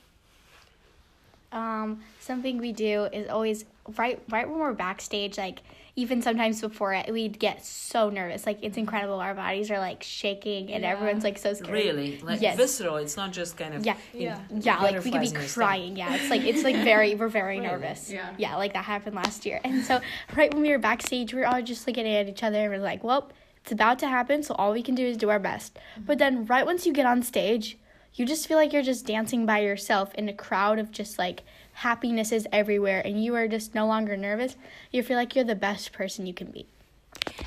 Um, 1.53 2.03
something 2.21 2.59
we 2.59 2.73
do 2.73 3.05
is 3.13 3.29
always 3.29 3.65
right 3.97 4.21
right 4.29 4.49
when 4.49 4.59
we're 4.59 4.73
backstage, 4.73 5.39
like 5.39 5.61
even 5.99 6.21
sometimes 6.21 6.61
before 6.61 6.93
it, 6.93 7.11
we'd 7.11 7.39
get 7.39 7.65
so 7.65 8.11
nervous. 8.11 8.45
Like 8.45 8.59
it's 8.61 8.77
incredible. 8.77 9.19
Our 9.19 9.35
bodies 9.35 9.71
are 9.71 9.79
like 9.79 10.03
shaking 10.03 10.71
and 10.71 10.85
everyone's 10.85 11.25
like 11.25 11.39
so 11.39 11.55
scared. 11.55 11.73
Really, 11.73 12.19
like 12.21 12.43
Yes. 12.43 12.57
visceral. 12.59 12.97
It's 12.97 13.17
not 13.17 13.33
just 13.33 13.57
kind 13.57 13.75
of 13.75 13.85
Yeah. 13.85 13.97
Yeah. 14.13 14.39
Yeah, 14.51 14.79
like 14.83 15.03
we 15.03 15.11
could 15.11 15.23
be 15.23 15.29
butterflies 15.31 15.33
in 15.33 15.41
your 15.41 15.49
stomach. 15.49 15.55
crying. 15.69 15.97
Yeah, 15.97 16.15
it's 16.15 16.29
like 16.29 16.43
it's 16.45 16.63
like 16.65 16.77
very 16.93 17.15
we're 17.15 17.29
very 17.29 17.59
nervous. 17.61 18.11
Yeah. 18.13 18.29
Yeah, 18.37 18.57
like 18.57 18.75
that 18.75 18.85
happened 18.85 19.17
last 19.17 19.47
year. 19.47 19.59
And 19.65 19.83
so 19.83 20.01
right 20.37 20.53
when 20.53 20.63
we 20.63 20.71
were 20.71 20.79
backstage, 20.79 21.33
we 21.33 21.41
were 21.41 21.47
all 21.47 21.63
just 21.63 21.87
looking 21.87 22.07
at 22.07 22.29
each 22.29 22.43
other 22.43 22.59
and 22.65 22.71
we're 22.71 22.79
like, 22.79 23.03
Well, 23.03 23.31
it's 23.63 23.73
about 23.73 23.99
to 24.01 24.07
happen, 24.09 24.43
so 24.43 24.55
all 24.55 24.73
we 24.73 24.83
can 24.83 24.95
do 24.95 25.05
is 25.07 25.17
do 25.17 25.31
our 25.31 25.41
best. 25.41 25.75
Mm-hmm. 25.75 26.03
But 26.05 26.19
then 26.19 26.45
right 26.45 26.67
once 26.67 26.85
you 26.87 26.93
get 26.93 27.07
on 27.07 27.23
stage, 27.23 27.79
you 28.15 28.27
just 28.27 28.47
feel 28.47 28.59
like 28.59 28.73
you're 28.75 28.83
just 28.83 29.07
dancing 29.07 29.47
by 29.47 29.61
yourself 29.61 30.15
in 30.15 30.29
a 30.29 30.35
crowd 30.35 30.79
of 30.79 30.91
just 30.93 31.19
like 31.19 31.43
happiness 31.77 32.33
is 32.33 32.47
everywhere 32.53 33.03
and 33.05 33.23
you 33.23 33.35
are 33.35 33.47
just 33.47 33.75
no 33.75 33.87
longer 33.87 34.17
nervous. 34.17 34.57
You 34.91 35.03
feel 35.03 35.17
like 35.17 35.35
you're 35.37 35.45
the 35.45 35.55
best 35.55 35.93
person 35.93 36.27
you 36.27 36.33
can 36.35 36.51
be. 36.51 36.67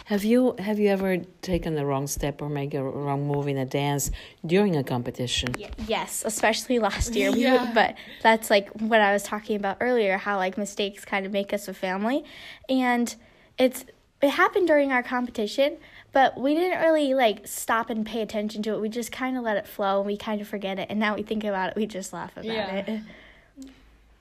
Have 0.06 0.24
you 0.24 0.56
have 0.60 0.78
you 0.80 0.90
ever 0.90 1.18
taken 1.42 1.76
the 1.76 1.86
wrong 1.86 2.06
step 2.08 2.42
or 2.42 2.50
make 2.50 2.74
a 2.74 2.84
wrong 2.84 3.28
move 3.28 3.48
in 3.48 3.58
a 3.58 3.66
dance 3.66 4.12
during 4.46 4.76
a 4.76 4.84
competition? 4.84 5.56
Yes, 5.88 6.24
especially 6.26 6.80
last 6.80 7.16
year. 7.16 7.32
We- 7.32 7.44
Yeah. 7.44 7.72
But 7.80 7.96
that's 8.22 8.50
like 8.50 8.70
what 8.74 9.02
I 9.02 9.14
was 9.14 9.24
talking 9.24 9.56
about 9.56 9.78
earlier, 9.80 10.18
how 10.18 10.38
like 10.38 10.58
mistakes 10.58 11.06
kind 11.06 11.26
of 11.26 11.32
make 11.32 11.54
us 11.54 11.68
a 11.68 11.74
family. 11.74 12.24
And 12.68 13.14
it's 13.58 13.86
it 14.22 14.30
happened 14.32 14.68
during 14.68 14.92
our 14.92 15.02
competition, 15.04 15.78
but 16.12 16.38
we 16.40 16.54
didn't 16.54 16.82
really 16.82 17.14
like 17.14 17.48
stop 17.48 17.90
and 17.90 18.06
pay 18.06 18.22
attention 18.22 18.62
to 18.64 18.74
it. 18.74 18.82
We 18.82 18.90
just 18.90 19.12
kind 19.12 19.38
of 19.38 19.44
let 19.44 19.58
it 19.58 19.66
flow 19.68 20.00
and 20.00 20.08
we 20.08 20.18
kind 20.18 20.42
of 20.42 20.48
forget 20.48 20.78
it. 20.78 20.88
And 20.90 21.00
now 21.00 21.16
we 21.16 21.24
think 21.24 21.44
about 21.44 21.70
it, 21.72 21.76
we 21.76 21.86
just 21.88 22.12
laugh 22.14 22.34
about 22.34 22.46
Yeah. 22.46 22.76
it. 22.76 23.02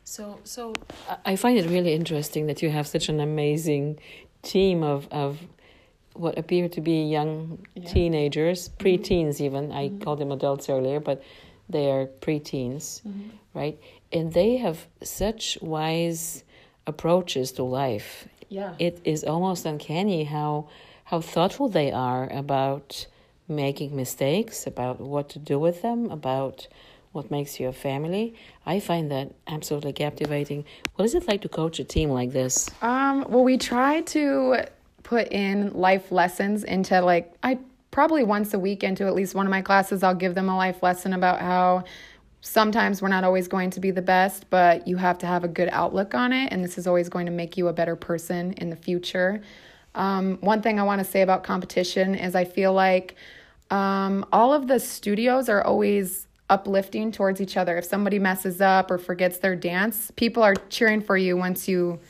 So 0.09 0.39
so 0.43 0.73
I- 1.27 1.37
find 1.37 1.59
it 1.59 1.69
really 1.69 1.93
interesting 1.93 2.47
that 2.47 2.63
you 2.63 2.71
have 2.71 2.87
such 2.87 3.11
an 3.11 3.21
amazing 3.21 4.01
team 4.43 4.83
of 4.83 5.07
of 5.11 5.39
what 6.15 6.39
appear 6.39 6.69
to 6.69 6.81
be 6.81 7.03
young 7.03 7.67
teenagers, 7.87 8.69
mm-hmm. 8.69 8.79
pre-teens 8.79 9.41
even. 9.41 9.71
I 9.71 9.89
mm-hmm. 9.89 10.01
called 10.03 10.19
them 10.19 10.33
adults 10.33 10.69
earlier, 10.71 10.99
but 10.99 11.23
they 11.69 11.91
are 11.91 12.07
pre-teens, 12.07 13.03
mm-hmm. 13.07 13.29
right? 13.53 13.79
And 14.11 14.33
they 14.33 14.57
have 14.57 14.87
such 15.03 15.59
wise 15.61 16.43
approaches 16.87 17.53
to 17.53 17.63
life. 17.63 18.27
Yeah. 18.49 18.75
It 18.79 19.01
is 19.05 19.25
almost 19.25 19.67
uncanny 19.67 20.25
how 20.25 20.69
how 21.05 21.21
thoughtful 21.21 21.69
they 21.69 21.93
are 21.93 22.25
about 22.33 23.07
making 23.47 23.95
mistakes, 23.95 24.67
about 24.67 25.01
what 25.01 25.29
to 25.35 25.39
do 25.39 25.59
with 25.59 25.83
them, 25.83 26.11
about 26.11 26.67
what 27.13 27.31
makes 27.31 27.59
you 27.59 27.69
a 27.69 27.73
family. 27.73 28.35
I 28.67 28.81
find 28.81 29.11
that 29.11 29.33
absolutely 29.47 29.93
captivating. 29.93 30.65
What 30.95 31.05
is 31.05 31.15
it 31.15 31.27
like 31.27 31.43
to 31.43 31.49
coach 31.49 31.79
a 31.79 31.85
team 31.85 32.11
like 32.11 32.33
this? 32.33 32.71
Um, 32.83 33.27
well, 33.29 33.45
we 33.45 33.59
try 33.59 34.03
to 34.03 34.65
put 35.03 35.33
in 35.33 35.73
life 35.73 36.13
lessons 36.13 36.65
into 36.65 37.01
like 37.01 37.33
I 37.43 37.59
probably 37.91 38.25
once 38.25 38.53
a 38.53 38.59
week 38.59 38.85
into 38.85 39.07
at 39.07 39.15
least 39.15 39.35
one 39.35 39.47
of 39.47 39.51
my 39.51 39.63
classes 39.63 40.03
I'll 40.03 40.15
give 40.15 40.35
them 40.35 40.49
a 40.49 40.57
life 40.57 40.83
lesson 40.83 41.15
about 41.15 41.41
how 41.41 41.85
sometimes 42.41 43.03
we're 43.03 43.09
not 43.09 43.25
always 43.25 43.49
going 43.49 43.71
to 43.71 43.81
be 43.81 43.91
the 43.91 44.03
best, 44.03 44.49
but 44.51 44.87
you 44.87 44.97
have 44.97 45.19
to 45.19 45.27
have 45.27 45.45
a 45.45 45.49
good 45.49 45.69
outlook 45.73 46.15
on 46.15 46.33
it, 46.33 46.53
and 46.53 46.63
this 46.63 46.79
is 46.79 46.87
always 46.87 47.09
going 47.09 47.27
to 47.27 47.33
make 47.33 47.57
you 47.57 47.69
a 47.69 47.73
better 47.73 47.97
person 47.97 48.53
in 48.55 48.71
the 48.71 48.77
future. 48.77 49.43
Um, 49.95 50.39
one 50.41 50.63
thing 50.63 50.79
I 50.79 50.85
want 50.85 51.01
to 51.01 51.05
say 51.05 51.23
about 51.23 51.43
competition 51.43 52.15
is 52.15 52.35
I 52.37 52.45
feel 52.45 52.73
like 52.73 53.17
um, 53.71 54.25
all 54.33 54.53
of 54.53 54.69
the 54.69 54.79
studios 54.79 55.49
are 55.49 55.63
always 55.63 56.28
uplifting 56.51 57.13
towards 57.13 57.41
each 57.41 57.57
other. 57.57 57.77
If 57.77 57.85
somebody 57.85 58.19
messes 58.19 58.61
up 58.61 58.91
or 58.91 58.99
forgets 58.99 59.39
their 59.39 59.57
dance, 59.57 60.11
people 60.17 60.43
are 60.43 60.55
cheering 60.71 61.01
for 61.01 61.17
you 61.17 61.37
once 61.37 61.69
you 61.69 62.01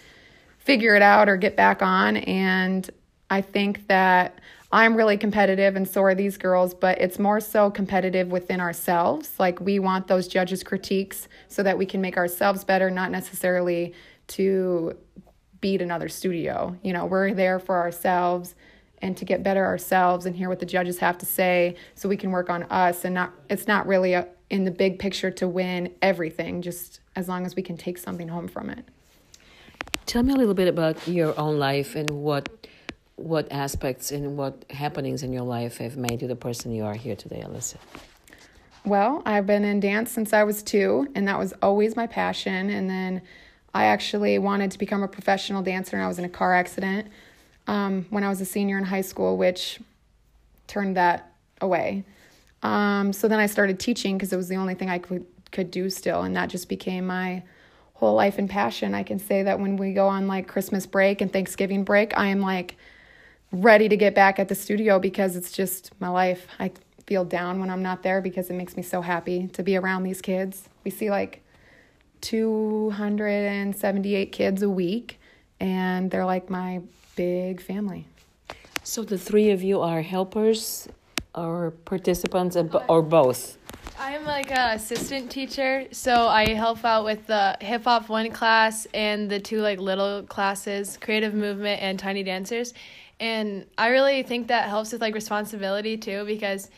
figure 0.58 0.94
it 0.94 1.02
out 1.02 1.28
or 1.28 1.36
get 1.36 1.56
back 1.56 1.82
on. 1.82 2.18
And 2.18 2.88
I 3.30 3.40
think 3.40 3.86
that 3.88 4.38
I'm 4.70 4.94
really 4.94 5.16
competitive 5.16 5.76
and 5.76 5.88
so 5.88 6.02
are 6.02 6.14
these 6.14 6.36
girls, 6.36 6.74
but 6.74 7.00
it's 7.00 7.18
more 7.18 7.40
so 7.40 7.70
competitive 7.70 8.28
within 8.28 8.60
ourselves. 8.60 9.32
Like 9.38 9.60
we 9.60 9.78
want 9.78 10.06
those 10.08 10.28
judges' 10.28 10.62
critiques 10.62 11.26
so 11.48 11.62
that 11.62 11.78
we 11.78 11.86
can 11.86 12.00
make 12.00 12.16
ourselves 12.16 12.64
better, 12.64 12.90
not 12.90 13.10
necessarily 13.10 13.94
to 14.28 14.96
beat 15.60 15.80
another 15.80 16.08
studio. 16.08 16.76
You 16.82 16.92
know, 16.92 17.06
we're 17.06 17.32
there 17.32 17.58
for 17.58 17.76
ourselves 17.76 18.54
and 19.02 19.16
to 19.16 19.24
get 19.24 19.42
better 19.42 19.64
ourselves 19.64 20.26
and 20.26 20.36
hear 20.36 20.48
what 20.48 20.58
the 20.58 20.66
judges 20.66 20.98
have 20.98 21.18
to 21.18 21.26
say 21.26 21.76
so 21.94 22.08
we 22.08 22.16
can 22.16 22.30
work 22.30 22.50
on 22.50 22.64
us 22.64 23.04
and 23.04 23.14
not 23.14 23.32
it's 23.48 23.66
not 23.66 23.86
really 23.86 24.14
a, 24.14 24.26
in 24.50 24.64
the 24.64 24.70
big 24.70 24.98
picture 24.98 25.30
to 25.30 25.46
win 25.46 25.92
everything 26.02 26.62
just 26.62 27.00
as 27.16 27.28
long 27.28 27.44
as 27.44 27.54
we 27.54 27.62
can 27.62 27.76
take 27.76 27.98
something 27.98 28.28
home 28.28 28.48
from 28.48 28.70
it. 28.70 28.84
Tell 30.06 30.22
me 30.22 30.32
a 30.32 30.36
little 30.36 30.54
bit 30.54 30.68
about 30.68 31.06
your 31.06 31.38
own 31.38 31.58
life 31.58 31.94
and 31.94 32.08
what 32.10 32.48
what 33.16 33.50
aspects 33.50 34.12
and 34.12 34.36
what 34.36 34.64
happenings 34.70 35.24
in 35.24 35.32
your 35.32 35.42
life 35.42 35.78
have 35.78 35.96
made 35.96 36.22
you 36.22 36.28
the 36.28 36.36
person 36.36 36.70
you 36.70 36.84
are 36.84 36.94
here 36.94 37.16
today 37.16 37.42
alyssa. 37.44 37.76
Well 38.84 39.22
i've 39.26 39.46
been 39.46 39.64
in 39.64 39.80
dance 39.80 40.10
since 40.12 40.32
i 40.32 40.44
was 40.44 40.62
two 40.62 41.08
and 41.14 41.26
that 41.28 41.38
was 41.38 41.52
always 41.62 41.96
my 41.96 42.06
passion. 42.06 42.70
And 42.70 42.88
then 42.88 43.22
i 43.74 43.84
actually 43.86 44.38
wanted 44.38 44.70
to 44.70 44.78
become 44.78 45.02
a 45.02 45.08
professional 45.08 45.62
dancer 45.62 45.96
and 45.96 46.04
i 46.04 46.08
was 46.08 46.18
in 46.18 46.24
a 46.24 46.28
car 46.28 46.54
accident 46.54 47.08
um, 47.68 48.06
when 48.10 48.24
I 48.24 48.28
was 48.28 48.40
a 48.40 48.44
senior 48.44 48.78
in 48.78 48.84
high 48.84 49.02
school, 49.02 49.36
which 49.36 49.78
turned 50.66 50.96
that 50.96 51.32
away. 51.60 52.04
Um, 52.62 53.12
so 53.12 53.28
then 53.28 53.38
I 53.38 53.46
started 53.46 53.78
teaching 53.78 54.16
because 54.16 54.32
it 54.32 54.36
was 54.36 54.48
the 54.48 54.56
only 54.56 54.74
thing 54.74 54.90
I 54.90 54.98
could 54.98 55.24
could 55.50 55.70
do 55.70 55.88
still, 55.88 56.22
and 56.22 56.36
that 56.36 56.50
just 56.50 56.68
became 56.68 57.06
my 57.06 57.42
whole 57.94 58.14
life 58.14 58.38
and 58.38 58.50
passion. 58.50 58.94
I 58.94 59.02
can 59.02 59.18
say 59.18 59.42
that 59.44 59.60
when 59.60 59.76
we 59.76 59.92
go 59.92 60.08
on 60.08 60.26
like 60.26 60.46
Christmas 60.46 60.86
break 60.86 61.20
and 61.20 61.32
Thanksgiving 61.32 61.84
break, 61.84 62.16
I 62.18 62.26
am 62.26 62.40
like 62.40 62.76
ready 63.50 63.88
to 63.88 63.96
get 63.96 64.14
back 64.14 64.38
at 64.38 64.48
the 64.48 64.54
studio 64.54 64.98
because 64.98 65.36
it's 65.36 65.52
just 65.52 65.92
my 66.00 66.08
life. 66.08 66.46
I 66.58 66.72
feel 67.06 67.24
down 67.24 67.60
when 67.60 67.70
I'm 67.70 67.82
not 67.82 68.02
there 68.02 68.20
because 68.20 68.50
it 68.50 68.54
makes 68.54 68.76
me 68.76 68.82
so 68.82 69.00
happy 69.00 69.46
to 69.48 69.62
be 69.62 69.76
around 69.76 70.02
these 70.02 70.20
kids. 70.20 70.68
We 70.84 70.90
see 70.90 71.10
like 71.10 71.42
278 72.20 74.32
kids 74.32 74.62
a 74.62 74.68
week, 74.68 75.18
and 75.60 76.10
they're 76.10 76.26
like 76.26 76.50
my 76.50 76.82
big 77.18 77.60
family. 77.60 78.06
So 78.84 79.02
the 79.02 79.18
three 79.18 79.50
of 79.50 79.60
you 79.60 79.80
are 79.80 80.02
helpers 80.02 80.88
or 81.34 81.72
participants 81.84 82.56
or 82.56 83.02
both? 83.02 83.58
I'm 83.98 84.24
like 84.24 84.52
an 84.52 84.76
assistant 84.76 85.28
teacher, 85.28 85.88
so 85.90 86.28
I 86.28 86.54
help 86.54 86.84
out 86.84 87.04
with 87.04 87.26
the 87.26 87.56
hip 87.60 87.82
hop 87.84 88.08
one 88.08 88.30
class 88.30 88.86
and 88.94 89.28
the 89.28 89.40
two 89.40 89.60
like 89.60 89.80
little 89.80 90.22
classes, 90.22 90.96
creative 91.00 91.34
movement 91.34 91.82
and 91.82 91.98
tiny 91.98 92.22
dancers. 92.22 92.72
And 93.18 93.66
I 93.76 93.88
really 93.88 94.22
think 94.22 94.46
that 94.46 94.68
helps 94.68 94.92
with 94.92 95.00
like 95.00 95.14
responsibility 95.14 95.96
too 95.96 96.24
because 96.24 96.70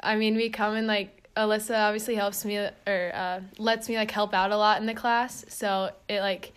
I 0.00 0.14
mean, 0.14 0.36
we 0.36 0.50
come 0.50 0.74
and 0.76 0.86
like 0.86 1.10
Alyssa 1.36 1.76
obviously 1.76 2.14
helps 2.14 2.44
me 2.44 2.58
or 2.58 3.10
uh, 3.12 3.40
lets 3.58 3.88
me 3.88 3.96
like 3.96 4.12
help 4.12 4.32
out 4.34 4.52
a 4.52 4.56
lot 4.56 4.80
in 4.80 4.86
the 4.86 4.94
class, 4.94 5.44
so 5.48 5.90
it 6.08 6.20
like 6.20 6.52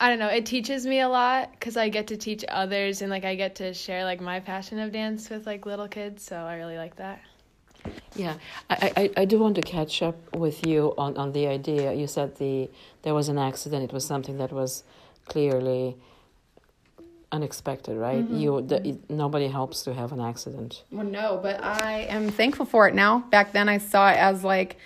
I 0.00 0.08
don't 0.08 0.18
know, 0.18 0.28
it 0.28 0.46
teaches 0.46 0.86
me 0.86 1.00
a 1.00 1.08
lot 1.08 1.52
because 1.52 1.76
I 1.76 1.90
get 1.90 2.06
to 2.06 2.16
teach 2.16 2.42
others 2.48 3.02
and 3.02 3.10
like 3.10 3.26
I 3.26 3.34
get 3.34 3.54
to 3.56 3.74
share 3.74 4.02
like 4.04 4.20
my 4.20 4.40
passion 4.40 4.78
of 4.78 4.92
dance 4.92 5.28
with 5.28 5.46
like 5.46 5.66
little 5.66 5.88
kids. 5.88 6.24
So 6.24 6.36
I 6.36 6.56
really 6.56 6.78
like 6.78 6.96
that. 6.96 7.20
Yeah, 8.14 8.34
I, 8.70 8.92
I, 8.96 9.10
I 9.18 9.24
do 9.26 9.38
want 9.38 9.56
to 9.56 9.62
catch 9.62 10.02
up 10.02 10.16
with 10.34 10.66
you 10.66 10.94
on, 10.96 11.16
on 11.18 11.32
the 11.32 11.46
idea. 11.46 11.92
You 11.92 12.06
said 12.06 12.36
the 12.36 12.70
there 13.02 13.14
was 13.14 13.28
an 13.28 13.38
accident. 13.38 13.84
It 13.84 13.92
was 13.92 14.06
something 14.06 14.38
that 14.38 14.52
was 14.52 14.84
clearly 15.26 15.96
unexpected, 17.30 17.96
right? 17.96 18.24
Mm-hmm. 18.24 18.38
You 18.38 18.62
the, 18.62 18.98
nobody 19.08 19.48
helps 19.48 19.82
to 19.84 19.94
have 19.94 20.12
an 20.12 20.20
accident. 20.20 20.82
Well, 20.90 21.06
no, 21.06 21.40
but 21.42 21.62
I 21.62 22.06
am 22.08 22.30
thankful 22.30 22.66
for 22.66 22.88
it 22.88 22.94
now. 22.94 23.20
Back 23.30 23.52
then, 23.52 23.68
I 23.68 23.78
saw 23.78 24.10
it 24.10 24.16
as 24.16 24.44
like 24.44 24.76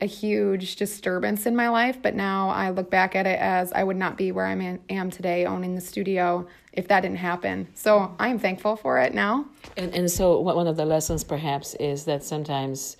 a 0.00 0.06
huge 0.06 0.76
disturbance 0.76 1.46
in 1.46 1.56
my 1.56 1.68
life, 1.68 1.98
but 2.00 2.14
now 2.14 2.50
I 2.50 2.70
look 2.70 2.90
back 2.90 3.16
at 3.16 3.26
it 3.26 3.38
as 3.38 3.72
I 3.72 3.82
would 3.82 3.96
not 3.96 4.16
be 4.16 4.32
where 4.32 4.46
I 4.46 4.78
am 4.90 5.10
today 5.10 5.44
owning 5.44 5.74
the 5.74 5.80
studio 5.80 6.46
if 6.72 6.88
that 6.88 7.00
didn't 7.00 7.18
happen. 7.18 7.68
So 7.74 8.14
I 8.18 8.28
am 8.28 8.38
thankful 8.38 8.76
for 8.76 8.98
it 8.98 9.14
now. 9.14 9.46
And 9.76 9.94
and 9.94 10.10
so 10.10 10.40
one 10.40 10.68
of 10.68 10.76
the 10.76 10.84
lessons 10.84 11.24
perhaps 11.24 11.74
is 11.74 12.04
that 12.04 12.22
sometimes 12.22 12.96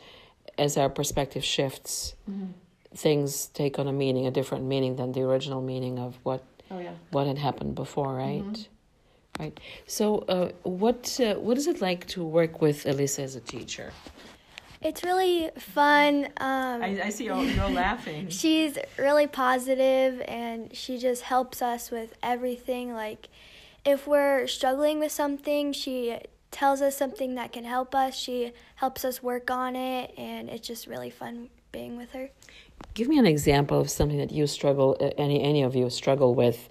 as 0.58 0.76
our 0.76 0.88
perspective 0.88 1.44
shifts, 1.44 2.14
mm-hmm. 2.28 2.52
things 2.94 3.46
take 3.46 3.78
on 3.78 3.86
a 3.86 3.92
meaning, 3.92 4.26
a 4.26 4.30
different 4.30 4.64
meaning 4.64 4.96
than 4.96 5.12
the 5.12 5.22
original 5.22 5.62
meaning 5.62 5.98
of 5.98 6.18
what 6.24 6.42
oh, 6.70 6.78
yeah. 6.78 6.92
what 7.10 7.26
had 7.26 7.38
happened 7.38 7.74
before, 7.74 8.14
right? 8.14 8.42
Mm-hmm. 8.42 9.42
Right. 9.42 9.60
So, 9.86 10.18
uh, 10.28 10.50
what 10.64 11.20
uh, 11.20 11.34
what 11.34 11.56
is 11.56 11.68
it 11.68 11.80
like 11.80 12.06
to 12.08 12.24
work 12.24 12.60
with 12.60 12.84
Alyssa 12.84 13.20
as 13.20 13.36
a 13.36 13.40
teacher? 13.40 13.92
It's 14.80 15.02
really 15.02 15.50
fun. 15.58 16.26
Um, 16.36 16.82
I, 16.82 17.00
I 17.04 17.08
see 17.10 17.24
you're, 17.24 17.42
you're 17.42 17.68
laughing. 17.68 18.28
She's 18.30 18.78
really 18.96 19.26
positive 19.26 20.22
and 20.28 20.74
she 20.74 20.98
just 20.98 21.22
helps 21.22 21.60
us 21.60 21.90
with 21.90 22.14
everything. 22.22 22.92
Like, 22.92 23.28
if 23.84 24.06
we're 24.06 24.46
struggling 24.46 25.00
with 25.00 25.12
something, 25.12 25.72
she 25.72 26.18
tells 26.50 26.80
us 26.80 26.96
something 26.96 27.34
that 27.34 27.52
can 27.52 27.64
help 27.64 27.94
us. 27.94 28.14
She 28.14 28.52
helps 28.76 29.04
us 29.04 29.22
work 29.22 29.50
on 29.50 29.76
it, 29.76 30.12
and 30.16 30.48
it's 30.48 30.66
just 30.66 30.86
really 30.86 31.10
fun 31.10 31.48
being 31.72 31.96
with 31.96 32.12
her. 32.12 32.30
Give 32.94 33.08
me 33.08 33.18
an 33.18 33.26
example 33.26 33.80
of 33.80 33.90
something 33.90 34.18
that 34.18 34.30
you 34.30 34.46
struggle, 34.46 34.96
uh, 35.00 35.10
any 35.18 35.42
any 35.42 35.62
of 35.62 35.74
you 35.74 35.90
struggle 35.90 36.34
with, 36.34 36.68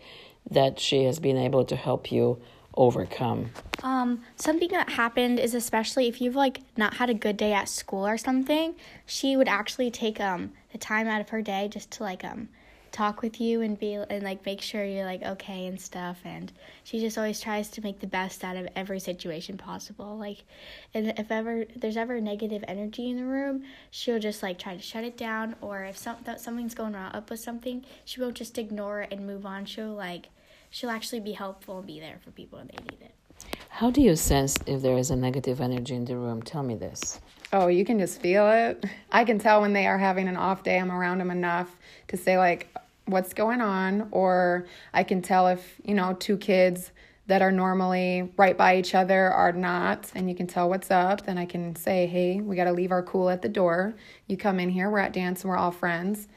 that 0.50 0.80
she 0.80 1.04
has 1.04 1.20
been 1.20 1.38
able 1.38 1.66
to 1.66 1.76
help 1.76 2.12
you 2.12 2.42
overcome? 2.78 3.52
Um, 3.84 4.24
something 4.36 4.70
that 4.70 4.90
happened 4.90 5.40
is 5.40 5.54
especially 5.54 6.08
if 6.08 6.22
you've 6.22 6.36
like 6.36 6.62
not 6.78 6.96
had 6.96 7.10
a 7.10 7.14
good 7.14 7.38
day 7.38 7.54
at 7.54 7.68
school 7.68 8.08
or 8.08 8.18
something, 8.18 8.76
she 9.06 9.36
would 9.36 9.48
actually 9.48 9.92
take 9.92 10.20
um 10.22 10.54
the 10.72 10.78
time 10.78 11.08
out 11.08 11.22
of 11.22 11.30
her 11.30 11.42
day 11.42 11.68
just 11.68 11.92
to 11.92 12.04
like 12.04 12.24
um 12.24 12.50
talk 12.92 13.22
with 13.22 13.40
you 13.40 13.62
and 13.62 13.78
be 13.80 13.94
and 13.94 14.24
like 14.24 14.46
make 14.46 14.62
sure 14.62 14.84
you're 14.84 15.06
like 15.06 15.22
okay 15.22 15.68
and 15.68 15.80
stuff 15.80 16.18
and 16.24 16.52
she 16.84 17.00
just 17.00 17.18
always 17.18 17.40
tries 17.40 17.70
to 17.70 17.82
make 17.82 18.00
the 18.00 18.08
best 18.08 18.44
out 18.44 18.56
of 18.56 18.68
every 18.76 19.00
situation 19.00 19.58
possible 19.58 20.18
like 20.18 20.44
and 20.94 21.14
if 21.18 21.32
ever 21.32 21.66
there's 21.76 21.98
ever 21.98 22.20
negative 22.20 22.64
energy 22.68 23.10
in 23.10 23.18
the 23.18 23.26
room 23.26 23.64
she'll 23.92 24.20
just 24.20 24.42
like 24.42 24.58
try 24.58 24.76
to 24.76 24.82
shut 24.82 25.04
it 25.04 25.18
down 25.18 25.56
or 25.62 25.84
if 25.84 25.98
some, 25.98 26.16
something's 26.38 26.74
going 26.74 26.94
wrong 26.94 27.12
up 27.14 27.30
with 27.30 27.40
something 27.40 27.86
she 28.04 28.20
won't 28.22 28.36
just 28.36 28.58
ignore 28.58 29.02
it 29.02 29.12
and 29.12 29.28
move 29.28 29.46
on 29.46 29.66
she'll 29.66 29.94
like 29.94 30.30
she'll 30.70 30.90
actually 30.90 31.20
be 31.20 31.34
helpful 31.34 31.80
and 31.80 31.88
be 31.88 32.00
there 32.00 32.20
for 32.24 32.32
people 32.32 32.60
when 32.60 32.68
they 32.68 32.84
need 32.84 33.02
it. 33.02 33.14
How 33.70 33.92
do 33.92 34.02
you 34.02 34.16
sense 34.16 34.58
if 34.66 34.82
there 34.82 34.98
is 34.98 35.12
a 35.12 35.16
negative 35.16 35.62
energy 35.62 35.96
in 35.96 36.06
the 36.06 36.16
room? 36.16 36.42
Tell 36.42 36.64
me 36.64 36.76
this. 36.76 37.20
Oh, 37.54 37.68
you 37.68 37.86
can 37.86 38.00
just 38.00 38.20
feel 38.20 38.50
it. 38.50 38.84
I 39.12 39.24
can 39.24 39.40
tell 39.40 39.62
when 39.62 39.74
they 39.74 39.88
are 39.88 39.98
having 39.98 40.28
an 40.28 40.36
off 40.36 40.64
day. 40.64 40.80
I'm 40.80 40.92
around 40.92 41.20
them 41.20 41.32
enough 41.32 41.76
to 42.08 42.18
say, 42.18 42.38
like, 42.38 42.76
what's 43.06 43.34
going 43.34 43.62
on. 43.62 44.08
Or 44.12 44.66
I 44.94 45.04
can 45.04 45.22
tell 45.22 45.48
if, 45.48 45.80
you 45.84 45.94
know, 45.94 46.14
two 46.20 46.38
kids 46.38 46.92
that 47.28 47.42
are 47.42 47.52
normally 47.52 48.32
right 48.38 48.58
by 48.58 48.78
each 48.78 48.96
other 48.96 49.32
are 49.32 49.52
not, 49.52 50.10
and 50.16 50.30
you 50.30 50.36
can 50.36 50.48
tell 50.48 50.70
what's 50.70 50.90
up. 50.90 51.26
Then 51.26 51.38
I 51.38 51.46
can 51.46 51.76
say, 51.76 52.08
hey, 52.08 52.40
we 52.40 52.56
got 52.56 52.66
to 52.66 52.72
leave 52.72 52.92
our 52.92 53.04
cool 53.04 53.30
at 53.30 53.42
the 53.42 53.50
door. 53.50 53.96
You 54.28 54.38
come 54.38 54.60
in 54.60 54.70
here, 54.70 54.90
we're 54.90 55.00
at 55.00 55.14
dance 55.14 55.42
and 55.42 55.50
we're 55.50 55.58
all 55.58 55.72
friends. 55.72 56.28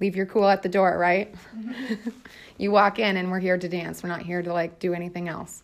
Leave 0.00 0.14
your 0.14 0.26
cool 0.26 0.46
at 0.48 0.62
the 0.62 0.68
door, 0.68 0.96
right? 0.96 1.34
you 2.58 2.70
walk 2.70 2.98
in 2.98 3.16
and 3.16 3.30
we're 3.30 3.38
here 3.38 3.56
to 3.56 3.68
dance. 3.68 4.02
We're 4.02 4.08
not 4.10 4.22
here 4.22 4.42
to 4.42 4.52
like 4.52 4.78
do 4.78 4.92
anything 4.92 5.28
else. 5.28 5.62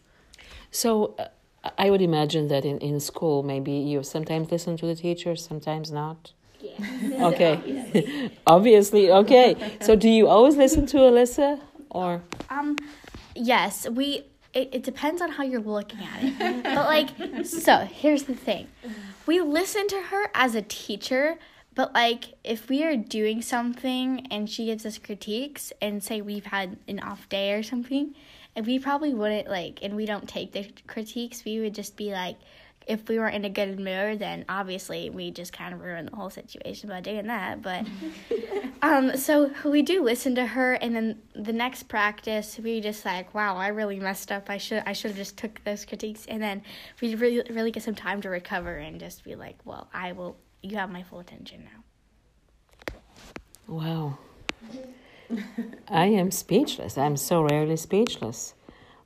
So 0.70 1.14
uh, 1.18 1.70
I 1.76 1.90
would 1.90 2.00
imagine 2.00 2.48
that 2.48 2.64
in, 2.64 2.78
in 2.78 3.00
school, 3.00 3.42
maybe 3.42 3.72
you 3.72 4.02
sometimes 4.02 4.50
listen 4.50 4.76
to 4.78 4.86
the 4.86 4.94
teacher, 4.94 5.36
sometimes 5.36 5.90
not. 5.90 6.32
Yeah. 6.60 7.26
Okay. 7.28 8.30
Obviously. 8.46 9.10
Okay. 9.10 9.76
So 9.82 9.96
do 9.96 10.08
you 10.08 10.28
always 10.28 10.56
listen 10.56 10.86
to 10.86 10.96
Alyssa 10.98 11.60
or? 11.90 12.22
Um, 12.48 12.76
yes. 13.34 13.88
We. 13.88 14.26
It, 14.54 14.68
it 14.72 14.82
depends 14.84 15.20
on 15.20 15.32
how 15.32 15.42
you're 15.42 15.60
looking 15.60 15.98
at 15.98 16.22
it. 16.22 16.62
but 16.62 16.86
like, 16.86 17.44
so 17.44 17.78
here's 17.78 18.22
the 18.22 18.36
thing: 18.36 18.68
we 19.26 19.40
listen 19.40 19.88
to 19.88 20.00
her 20.00 20.30
as 20.32 20.54
a 20.54 20.62
teacher 20.62 21.38
but 21.74 21.92
like 21.94 22.34
if 22.44 22.68
we 22.68 22.84
are 22.84 22.96
doing 22.96 23.42
something 23.42 24.26
and 24.30 24.48
she 24.48 24.66
gives 24.66 24.86
us 24.86 24.98
critiques 24.98 25.72
and 25.80 26.02
say 26.02 26.20
we've 26.20 26.46
had 26.46 26.76
an 26.88 27.00
off 27.00 27.28
day 27.28 27.52
or 27.52 27.62
something, 27.62 28.14
and 28.56 28.66
we 28.66 28.78
probably 28.78 29.14
wouldn't 29.14 29.48
like 29.48 29.80
and 29.82 29.96
we 29.96 30.06
don't 30.06 30.28
take 30.28 30.52
the 30.52 30.70
critiques, 30.86 31.44
we 31.44 31.60
would 31.60 31.74
just 31.74 31.96
be 31.96 32.12
like 32.12 32.36
if 32.86 33.08
we 33.08 33.18
weren't 33.18 33.34
in 33.34 33.44
a 33.44 33.50
good 33.50 33.78
mood, 33.78 34.18
then 34.18 34.44
obviously 34.48 35.10
we 35.10 35.30
just 35.30 35.52
kind 35.52 35.72
of 35.72 35.80
ruined 35.80 36.08
the 36.08 36.16
whole 36.16 36.30
situation 36.30 36.88
by 36.88 37.00
doing 37.00 37.26
that. 37.26 37.62
But 37.62 37.86
um, 38.82 39.16
so 39.16 39.50
we 39.64 39.82
do 39.82 40.02
listen 40.02 40.34
to 40.34 40.46
her, 40.46 40.74
and 40.74 40.94
then 40.94 41.22
the 41.34 41.52
next 41.52 41.84
practice 41.84 42.58
we 42.62 42.80
just 42.80 43.04
like, 43.04 43.34
wow, 43.34 43.56
I 43.56 43.68
really 43.68 43.98
messed 43.98 44.30
up. 44.30 44.50
I 44.50 44.58
should 44.58 44.82
I 44.86 44.92
should 44.92 45.12
have 45.12 45.18
just 45.18 45.36
took 45.36 45.62
those 45.64 45.84
critiques, 45.84 46.26
and 46.26 46.42
then 46.42 46.62
we 47.00 47.14
really 47.14 47.42
really 47.50 47.70
get 47.70 47.82
some 47.82 47.94
time 47.94 48.20
to 48.22 48.28
recover 48.28 48.76
and 48.76 49.00
just 49.00 49.24
be 49.24 49.34
like, 49.34 49.56
well, 49.64 49.88
I 49.92 50.12
will. 50.12 50.36
You 50.64 50.78
have 50.78 50.90
my 50.90 51.02
full 51.02 51.20
attention 51.20 51.62
now. 51.62 52.96
Wow. 53.66 54.18
I 55.88 56.06
am 56.06 56.30
speechless. 56.30 56.96
I'm 56.96 57.18
so 57.18 57.42
rarely 57.42 57.76
speechless. 57.76 58.54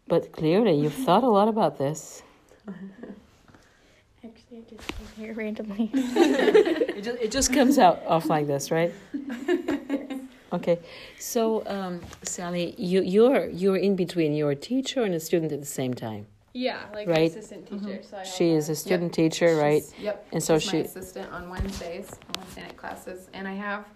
But 0.07 0.31
clearly, 0.31 0.79
you've 0.79 0.95
thought 0.95 1.25
a 1.25 1.29
lot 1.29 1.49
about 1.49 1.77
this. 1.77 2.23
Actually, 2.69 4.59
I 4.59 4.71
just 4.71 4.87
came 4.87 5.09
here 5.17 5.35
randomly. 5.35 5.91
It 5.95 7.03
just, 7.03 7.19
it 7.19 7.33
just 7.33 7.53
comes 7.53 7.77
out 7.77 8.05
off 8.07 8.27
like 8.27 8.47
this, 8.47 8.71
right? 8.71 8.95
Okay. 10.50 10.79
So, 11.19 11.62
um, 11.67 12.00
Sally, 12.23 12.75
you, 12.79 13.03
you're 13.03 13.50
you're 13.50 13.77
in 13.77 13.97
between. 13.97 14.33
You're 14.33 14.53
a 14.53 14.57
teacher 14.57 15.03
and 15.03 15.15
a 15.15 15.21
student 15.21 15.53
at 15.53 15.61
the 15.61 15.67
same 15.67 15.93
time. 15.93 16.27
Yeah, 16.55 16.81
like 16.93 17.07
Right. 17.09 17.31
assistant 17.31 17.67
teacher. 17.69 18.02
So 18.02 18.17
I 18.17 18.21
help 18.25 18.35
She 18.35 18.50
is 18.50 18.69
a 18.69 18.75
student 18.75 19.12
teacher, 19.12 19.57
right? 19.57 19.83
She's- 19.83 20.00
Yep. 20.00 20.26
And 20.33 20.43
so 20.43 20.59
she's 20.59 20.71
she- 20.71 20.76
my 20.78 20.83
assistant 20.85 21.33
on 21.33 21.50
Wednesdays, 21.50 22.11
on 22.11 22.40
Wednesday 22.43 22.62
night 22.62 22.76
classes, 22.76 23.28
and 23.33 23.47
I 23.47 23.55
have 23.55 23.87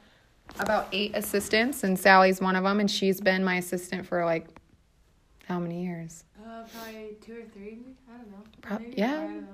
about 0.58 0.86
eight 0.92 1.12
assistants, 1.14 1.82
and 1.82 1.98
Sally's 1.98 2.40
one 2.40 2.54
of 2.56 2.64
them, 2.64 2.78
and 2.80 2.90
she's 2.90 3.20
been 3.20 3.42
my 3.42 3.56
assistant 3.56 4.06
for 4.06 4.24
like 4.24 4.46
how 5.46 5.58
many 5.58 5.82
years? 5.84 6.24
Uh, 6.44 6.64
probably 6.74 7.16
two 7.20 7.38
or 7.38 7.44
three. 7.52 7.78
I 8.12 8.16
don't 8.16 8.30
know. 8.30 8.36
Pro- 8.60 8.78
Maybe. 8.78 8.94
yeah. 8.96 9.12
I 9.12 9.22
don't 9.24 9.40
know. 9.42 9.48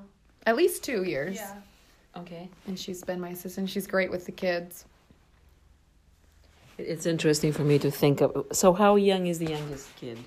At 0.46 0.56
least 0.56 0.82
two 0.84 1.04
years. 1.04 1.36
Yeah. 1.36 1.54
Okay. 2.16 2.48
And 2.66 2.78
she's 2.78 3.02
been 3.02 3.20
my 3.20 3.30
assistant. 3.30 3.70
She's 3.70 3.86
great 3.86 4.10
with 4.10 4.26
the 4.26 4.32
kids. 4.32 4.84
It's 6.78 7.06
interesting 7.06 7.52
for 7.52 7.62
me 7.62 7.78
to 7.80 7.90
think 7.90 8.20
of. 8.20 8.46
So, 8.52 8.72
how 8.72 8.96
young 8.96 9.26
is 9.26 9.38
the 9.38 9.50
youngest 9.50 9.88
kid? 9.96 10.18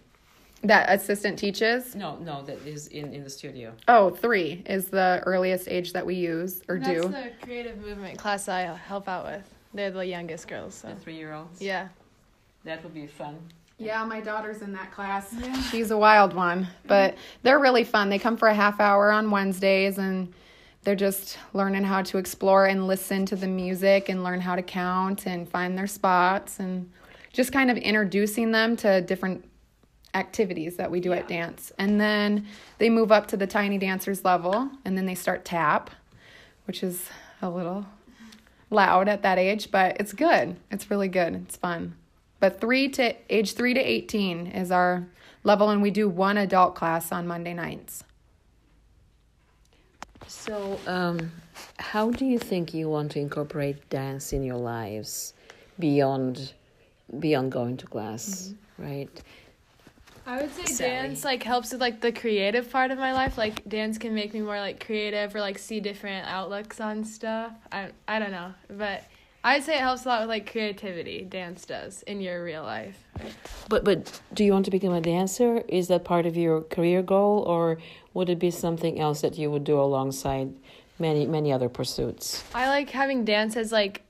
That 0.63 0.89
assistant 0.89 1.39
teaches. 1.39 1.95
No, 1.95 2.17
no, 2.17 2.43
that 2.43 2.59
is 2.67 2.87
in, 2.87 3.13
in 3.13 3.23
the 3.23 3.29
studio. 3.29 3.73
Oh, 3.87 4.11
three 4.11 4.63
is 4.67 4.87
the 4.87 5.23
earliest 5.25 5.67
age 5.67 5.93
that 5.93 6.05
we 6.05 6.15
use 6.15 6.61
or 6.69 6.77
That's 6.77 6.89
do. 6.89 7.07
That's 7.09 7.39
the 7.39 7.45
creative 7.45 7.77
movement 7.79 8.19
class 8.19 8.47
I 8.47 8.61
help 8.61 9.07
out 9.09 9.25
with. 9.25 9.43
They're 9.73 9.89
the 9.89 10.05
youngest 10.05 10.47
girls. 10.47 10.75
So. 10.75 10.89
The 10.89 10.95
three 10.95 11.15
year 11.15 11.33
olds? 11.33 11.61
Yeah. 11.61 11.87
That 12.63 12.83
would 12.83 12.93
be 12.93 13.07
fun. 13.07 13.37
Yeah, 13.79 14.03
my 14.03 14.21
daughter's 14.21 14.61
in 14.61 14.71
that 14.73 14.91
class. 14.91 15.33
Yeah. 15.33 15.59
She's 15.63 15.89
a 15.89 15.97
wild 15.97 16.33
one, 16.33 16.67
but 16.85 17.15
they're 17.41 17.57
really 17.57 17.83
fun. 17.83 18.09
They 18.09 18.19
come 18.19 18.37
for 18.37 18.47
a 18.47 18.53
half 18.53 18.79
hour 18.79 19.11
on 19.11 19.31
Wednesdays 19.31 19.97
and 19.97 20.31
they're 20.83 20.95
just 20.95 21.39
learning 21.53 21.83
how 21.83 22.03
to 22.03 22.19
explore 22.19 22.67
and 22.67 22.85
listen 22.85 23.25
to 23.27 23.35
the 23.35 23.47
music 23.47 24.09
and 24.09 24.23
learn 24.23 24.39
how 24.41 24.55
to 24.55 24.61
count 24.61 25.25
and 25.25 25.49
find 25.49 25.75
their 25.75 25.87
spots 25.87 26.59
and 26.59 26.91
just 27.33 27.51
kind 27.51 27.71
of 27.71 27.77
introducing 27.77 28.51
them 28.51 28.75
to 28.77 29.01
different 29.01 29.43
activities 30.13 30.75
that 30.77 30.91
we 30.91 30.99
do 30.99 31.13
at 31.13 31.27
dance. 31.27 31.71
And 31.77 31.99
then 31.99 32.45
they 32.77 32.89
move 32.89 33.11
up 33.11 33.27
to 33.27 33.37
the 33.37 33.47
tiny 33.47 33.77
dancers 33.77 34.25
level 34.25 34.69
and 34.85 34.97
then 34.97 35.05
they 35.05 35.15
start 35.15 35.45
tap, 35.45 35.89
which 36.65 36.83
is 36.83 37.07
a 37.41 37.49
little 37.49 37.85
loud 38.69 39.07
at 39.07 39.21
that 39.23 39.37
age, 39.37 39.71
but 39.71 39.97
it's 39.99 40.13
good. 40.13 40.55
It's 40.71 40.89
really 40.89 41.07
good. 41.07 41.35
It's 41.35 41.57
fun. 41.57 41.95
But 42.39 42.59
three 42.59 42.89
to 42.89 43.15
age 43.29 43.53
three 43.53 43.75
to 43.75 43.79
eighteen 43.79 44.47
is 44.47 44.71
our 44.71 45.07
level, 45.43 45.69
and 45.69 45.81
we 45.81 45.91
do 45.91 46.09
one 46.09 46.37
adult 46.37 46.73
class 46.73 47.11
on 47.11 47.27
Monday 47.27 47.53
nights. 47.53 48.03
So, 50.27 50.79
um, 50.87 51.31
how 51.77 52.09
do 52.09 52.25
you 52.25 52.39
think 52.39 52.73
you 52.73 52.89
want 52.89 53.11
to 53.11 53.19
incorporate 53.19 53.89
dance 53.89 54.33
in 54.33 54.43
your 54.43 54.57
lives 54.57 55.33
beyond 55.77 56.53
beyond 57.19 57.51
going 57.51 57.77
to 57.77 57.85
class, 57.85 58.53
right? 58.79 59.21
I 60.25 60.41
would 60.41 60.53
say 60.53 60.65
Sally. 60.65 60.89
dance 60.89 61.23
like 61.23 61.43
helps 61.43 61.71
with 61.71 61.81
like 61.81 62.01
the 62.01 62.11
creative 62.11 62.71
part 62.71 62.91
of 62.91 62.97
my 62.97 63.13
life. 63.13 63.37
Like 63.37 63.67
dance 63.67 63.97
can 63.97 64.13
make 64.13 64.33
me 64.33 64.41
more 64.41 64.59
like 64.59 64.85
creative 64.85 65.35
or 65.35 65.41
like 65.41 65.57
see 65.57 65.79
different 65.79 66.27
outlooks 66.27 66.79
on 66.79 67.03
stuff. 67.03 67.53
I 67.71 67.89
I 68.07 68.19
don't 68.19 68.31
know, 68.31 68.53
but 68.69 69.03
I'd 69.43 69.63
say 69.63 69.77
it 69.77 69.81
helps 69.81 70.05
a 70.05 70.09
lot 70.09 70.21
with 70.21 70.29
like 70.29 70.51
creativity. 70.51 71.23
Dance 71.23 71.65
does 71.65 72.03
in 72.03 72.21
your 72.21 72.43
real 72.43 72.63
life. 72.63 73.03
But 73.69 73.83
but 73.83 74.21
do 74.33 74.43
you 74.43 74.51
want 74.51 74.65
to 74.65 74.71
become 74.71 74.93
a 74.93 75.01
dancer? 75.01 75.63
Is 75.67 75.87
that 75.87 76.03
part 76.03 76.25
of 76.25 76.37
your 76.37 76.61
career 76.61 77.01
goal, 77.01 77.39
or 77.39 77.79
would 78.13 78.29
it 78.29 78.37
be 78.39 78.51
something 78.51 78.99
else 78.99 79.21
that 79.21 79.37
you 79.37 79.49
would 79.49 79.63
do 79.63 79.79
alongside 79.79 80.53
many 80.99 81.25
many 81.25 81.51
other 81.51 81.69
pursuits? 81.69 82.43
I 82.53 82.67
like 82.67 82.91
having 82.91 83.25
dance 83.25 83.57
as 83.57 83.71
like 83.71 84.03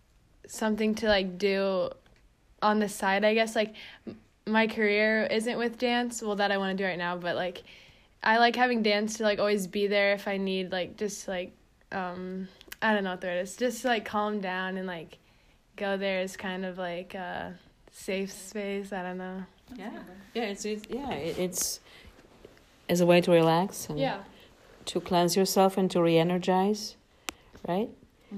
something 0.47 0.95
to 0.95 1.08
like 1.08 1.38
do 1.38 1.89
on 2.62 2.80
the 2.80 2.89
side, 2.89 3.24
I 3.24 3.34
guess. 3.34 3.56
Like 3.56 3.74
my 4.52 4.68
career 4.68 5.24
isn't 5.32 5.58
with 5.58 5.78
dance, 5.78 6.22
well 6.22 6.36
that 6.36 6.52
I 6.52 6.58
want 6.58 6.78
to 6.78 6.84
do 6.84 6.88
right 6.88 6.98
now, 6.98 7.16
but 7.18 7.36
like 7.36 7.64
I 8.24 8.38
like 8.38 8.56
having 8.56 8.84
dance 8.84 9.18
to 9.18 9.24
like 9.24 9.40
always 9.40 9.68
be 9.68 9.88
there 9.88 10.14
if 10.14 10.28
I 10.28 10.38
need 10.38 10.72
like 10.72 10.98
just 10.98 11.28
like 11.28 11.54
um 11.92 12.48
I 12.82 12.94
don't 12.94 13.04
know 13.04 13.12
what 13.12 13.22
the 13.22 13.28
word 13.28 13.42
is. 13.42 13.56
Just 13.56 13.82
to, 13.84 13.88
like 13.88 14.06
calm 14.06 14.42
down 14.42 14.78
and 14.78 14.88
like 14.88 15.18
go 15.76 15.98
there 15.98 16.22
is 16.22 16.36
kind 16.38 16.66
of 16.66 16.78
like 16.78 17.14
a 17.14 17.58
safe 17.92 18.32
space. 18.32 18.92
I 18.94 19.04
don't 19.04 19.18
know. 19.18 19.44
Yeah, 19.76 19.92
yeah, 20.34 20.44
it's, 20.44 20.66
it's 20.66 20.84
yeah, 20.90 21.12
it, 21.12 21.38
it's 21.40 21.80
as 22.90 23.00
a 23.00 23.06
way 23.06 23.22
to 23.22 23.32
relax 23.32 23.88
and 23.88 23.98
Yeah. 23.98 24.24
to 24.86 25.00
cleanse 25.00 25.38
yourself 25.38 25.78
and 25.78 25.90
to 25.92 26.02
re-energize, 26.02 26.98
right? 27.68 27.90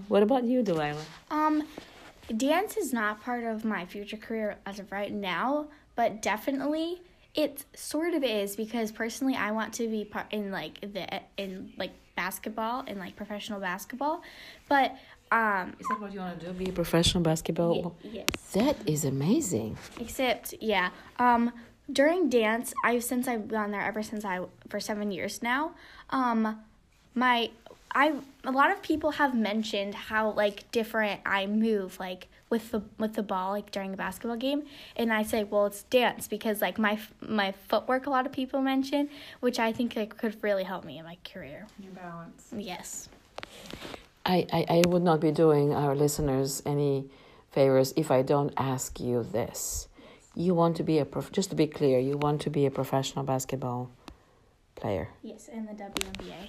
What 0.08 0.21
about 0.21 0.43
you, 0.43 0.62
Delilah? 0.62 1.06
Um, 1.32 1.63
dance 2.38 2.78
is 2.78 2.93
not 2.93 3.21
part 3.21 3.43
of 3.43 3.65
my 3.65 3.86
future 3.86 4.17
career 4.17 4.58
as 4.65 4.80
of 4.80 4.91
right 4.91 5.12
now, 5.12 5.67
but 5.95 6.21
definitely 6.21 7.01
it 7.36 7.65
sort 7.75 8.13
of 8.13 8.23
is 8.23 8.56
because 8.56 8.91
personally 8.91 9.36
I 9.36 9.51
want 9.51 9.73
to 9.75 9.88
be 9.88 10.06
part 10.06 10.27
in 10.32 10.51
like 10.51 10.79
the 10.82 11.21
in 11.38 11.73
like 11.77 11.91
basketball 12.15 12.84
and 12.86 12.99
like 12.99 13.15
professional 13.15 13.60
basketball, 13.60 14.21
but 14.69 14.95
um 15.32 15.73
Is 15.79 15.88
that 15.88 15.99
what 15.99 16.13
you 16.13 16.19
want 16.19 16.39
to 16.39 16.45
do? 16.45 16.53
Be 16.53 16.69
a 16.69 16.73
professional 16.73 17.23
basketball? 17.23 17.95
yes. 18.03 18.27
That 18.53 18.77
is 18.88 19.03
amazing. 19.03 19.77
Except, 19.99 20.53
yeah. 20.62 20.89
Um, 21.17 21.51
during 21.91 22.29
dance, 22.29 22.73
I've 22.86 23.03
since 23.03 23.27
I've 23.27 23.47
gone 23.47 23.71
there 23.71 23.82
ever 23.82 24.03
since 24.03 24.23
I 24.23 24.41
for 24.69 24.79
seven 24.79 25.12
years 25.12 25.41
now. 25.41 25.71
Um, 26.12 26.62
my 27.15 27.49
I 27.93 28.13
a 28.43 28.51
lot 28.51 28.71
of 28.71 28.82
people 28.82 29.12
have 29.12 29.36
mentioned 29.36 29.95
how 29.95 30.32
like 30.32 30.71
different 30.71 31.21
I 31.25 31.47
move 31.47 31.99
like 31.99 32.27
with 32.53 32.69
the 32.69 32.81
with 32.99 33.13
the 33.15 33.23
ball 33.23 33.49
like 33.49 33.71
during 33.71 33.91
a 33.95 33.97
basketball 33.97 34.37
game, 34.37 34.61
and 34.95 35.11
I 35.11 35.23
say, 35.23 35.43
well, 35.43 35.65
it's 35.65 35.81
dance 35.99 36.27
because 36.27 36.61
like 36.61 36.77
my 36.77 36.99
my 37.19 37.51
footwork. 37.67 38.05
A 38.05 38.11
lot 38.11 38.27
of 38.27 38.31
people 38.31 38.61
mention, 38.61 39.09
which 39.39 39.57
I 39.57 39.73
think 39.73 39.95
like, 39.95 40.15
could 40.15 40.35
really 40.43 40.63
help 40.63 40.85
me 40.85 40.99
in 40.99 41.05
my 41.05 41.17
career. 41.25 41.65
Your 41.79 41.93
balance. 41.93 42.53
Yes. 42.55 43.09
I, 44.25 44.45
I, 44.53 44.65
I 44.77 44.81
would 44.87 45.01
not 45.01 45.19
be 45.19 45.31
doing 45.31 45.73
our 45.73 45.95
listeners 45.95 46.61
any 46.65 47.09
favors 47.51 47.91
if 47.97 48.11
I 48.11 48.21
don't 48.21 48.53
ask 48.55 48.99
you 48.99 49.23
this. 49.23 49.87
You 50.35 50.53
want 50.53 50.77
to 50.77 50.83
be 50.83 50.99
a 50.99 51.05
prof- 51.05 51.31
just 51.31 51.49
to 51.49 51.55
be 51.55 51.67
clear, 51.67 51.99
you 51.99 52.17
want 52.17 52.39
to 52.41 52.49
be 52.49 52.65
a 52.65 52.71
professional 52.71 53.25
basketball 53.25 53.89
player. 54.75 55.09
Yes, 55.23 55.49
in 55.49 55.65
the 55.65 55.73
WNBA. 55.73 56.41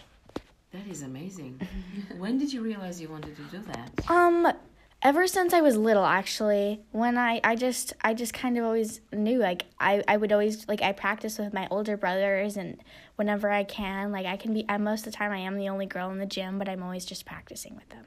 That 0.72 0.86
is 0.88 1.02
amazing. 1.02 1.60
when 2.18 2.38
did 2.38 2.52
you 2.52 2.60
realize 2.62 3.00
you 3.00 3.08
wanted 3.08 3.34
to 3.36 3.42
do 3.56 3.60
that? 3.72 4.10
Um, 4.10 4.52
ever 5.04 5.26
since 5.26 5.52
I 5.52 5.60
was 5.60 5.76
little, 5.76 6.06
actually, 6.06 6.80
when 6.90 7.18
I, 7.18 7.40
I 7.44 7.54
just 7.54 7.92
I 8.00 8.14
just 8.14 8.32
kind 8.32 8.56
of 8.56 8.64
always 8.64 9.02
knew 9.12 9.38
like 9.38 9.66
I, 9.78 10.02
I 10.08 10.16
would 10.16 10.32
always 10.32 10.66
like 10.66 10.80
I 10.82 10.92
practice 10.92 11.38
with 11.38 11.52
my 11.52 11.68
older 11.70 11.96
brothers 11.96 12.56
and 12.56 12.82
whenever 13.16 13.50
I 13.50 13.62
can 13.62 14.10
like 14.10 14.26
I 14.26 14.36
can 14.36 14.54
be 14.54 14.64
I, 14.68 14.78
most 14.78 15.06
of 15.06 15.12
the 15.12 15.16
time 15.18 15.30
I 15.30 15.38
am 15.38 15.56
the 15.56 15.68
only 15.68 15.86
girl 15.86 16.10
in 16.10 16.18
the 16.18 16.26
gym 16.26 16.58
but 16.58 16.68
I'm 16.68 16.82
always 16.82 17.04
just 17.04 17.26
practicing 17.26 17.76
with 17.76 17.88
them. 17.90 18.06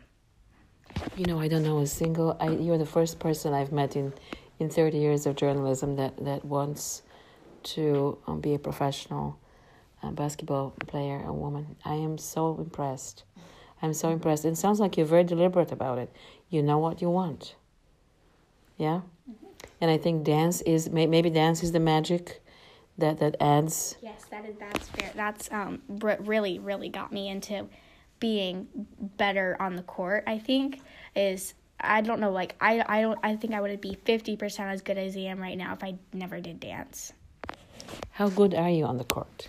You 1.15 1.25
know, 1.25 1.39
I 1.39 1.47
don't 1.47 1.63
know 1.63 1.79
a 1.79 1.88
single. 1.88 2.36
I, 2.39 2.49
you're 2.49 2.79
the 2.79 2.86
first 2.86 3.19
person 3.19 3.53
I've 3.53 3.71
met 3.71 3.95
in, 3.95 4.13
in 4.57 4.69
30 4.69 4.97
years 4.97 5.27
of 5.27 5.36
journalism 5.36 5.95
that, 5.97 6.17
that 6.25 6.43
wants 6.43 7.03
to 7.63 8.17
um, 8.25 8.41
be 8.41 8.55
a 8.55 8.60
professional 8.60 9.38
uh, 10.01 10.10
basketball 10.10 10.73
player, 10.88 11.23
a 11.23 11.33
woman. 11.33 11.75
I 11.86 11.95
am 11.95 12.17
so 12.17 12.57
impressed. 12.57 13.25
I'm 13.81 13.93
so 13.93 14.10
impressed. 14.10 14.45
It 14.45 14.57
sounds 14.57 14.79
like 14.79 14.97
you're 14.97 15.05
very 15.05 15.23
deliberate 15.23 15.71
about 15.71 15.99
it. 15.99 16.12
You 16.49 16.63
know 16.63 16.77
what 16.77 17.01
you 17.01 17.10
want. 17.10 17.55
Yeah? 18.77 19.01
And 19.81 19.91
I 19.91 19.97
think 19.97 20.23
dance 20.23 20.62
is, 20.62 20.89
maybe 20.89 21.29
dance 21.29 21.63
is 21.63 21.71
the 21.71 21.79
magic 21.79 22.41
that, 22.97 23.19
that 23.19 23.36
adds. 23.39 23.97
Yes, 24.01 24.25
that 24.31 24.45
is 24.45 24.55
that's 24.57 24.88
fair. 24.89 25.12
That's 25.15 25.51
um 25.51 25.81
really 25.89 26.60
really 26.60 26.89
got 26.89 27.12
me 27.12 27.29
into 27.29 27.67
being 28.19 28.67
better 29.17 29.55
on 29.60 29.75
the 29.75 29.83
court. 29.83 30.23
I 30.25 30.39
think 30.39 30.81
is 31.15 31.53
I 31.79 32.01
don't 32.01 32.19
know 32.19 32.31
like 32.31 32.55
I 32.60 32.83
I 32.88 33.01
don't 33.01 33.19
I 33.21 33.36
think 33.36 33.53
I 33.53 33.62
would 33.62 33.79
be 33.81 33.97
fifty 34.03 34.36
percent 34.36 34.71
as 34.71 34.81
good 34.81 34.97
as 34.97 35.15
I 35.15 35.21
am 35.21 35.39
right 35.39 35.57
now 35.57 35.73
if 35.73 35.83
I 35.83 35.95
never 36.13 36.39
did 36.41 36.60
dance. 36.60 37.13
How 38.12 38.29
good 38.29 38.55
are 38.55 38.69
you 38.69 38.86
on 38.86 38.97
the 38.97 39.03
court? 39.03 39.47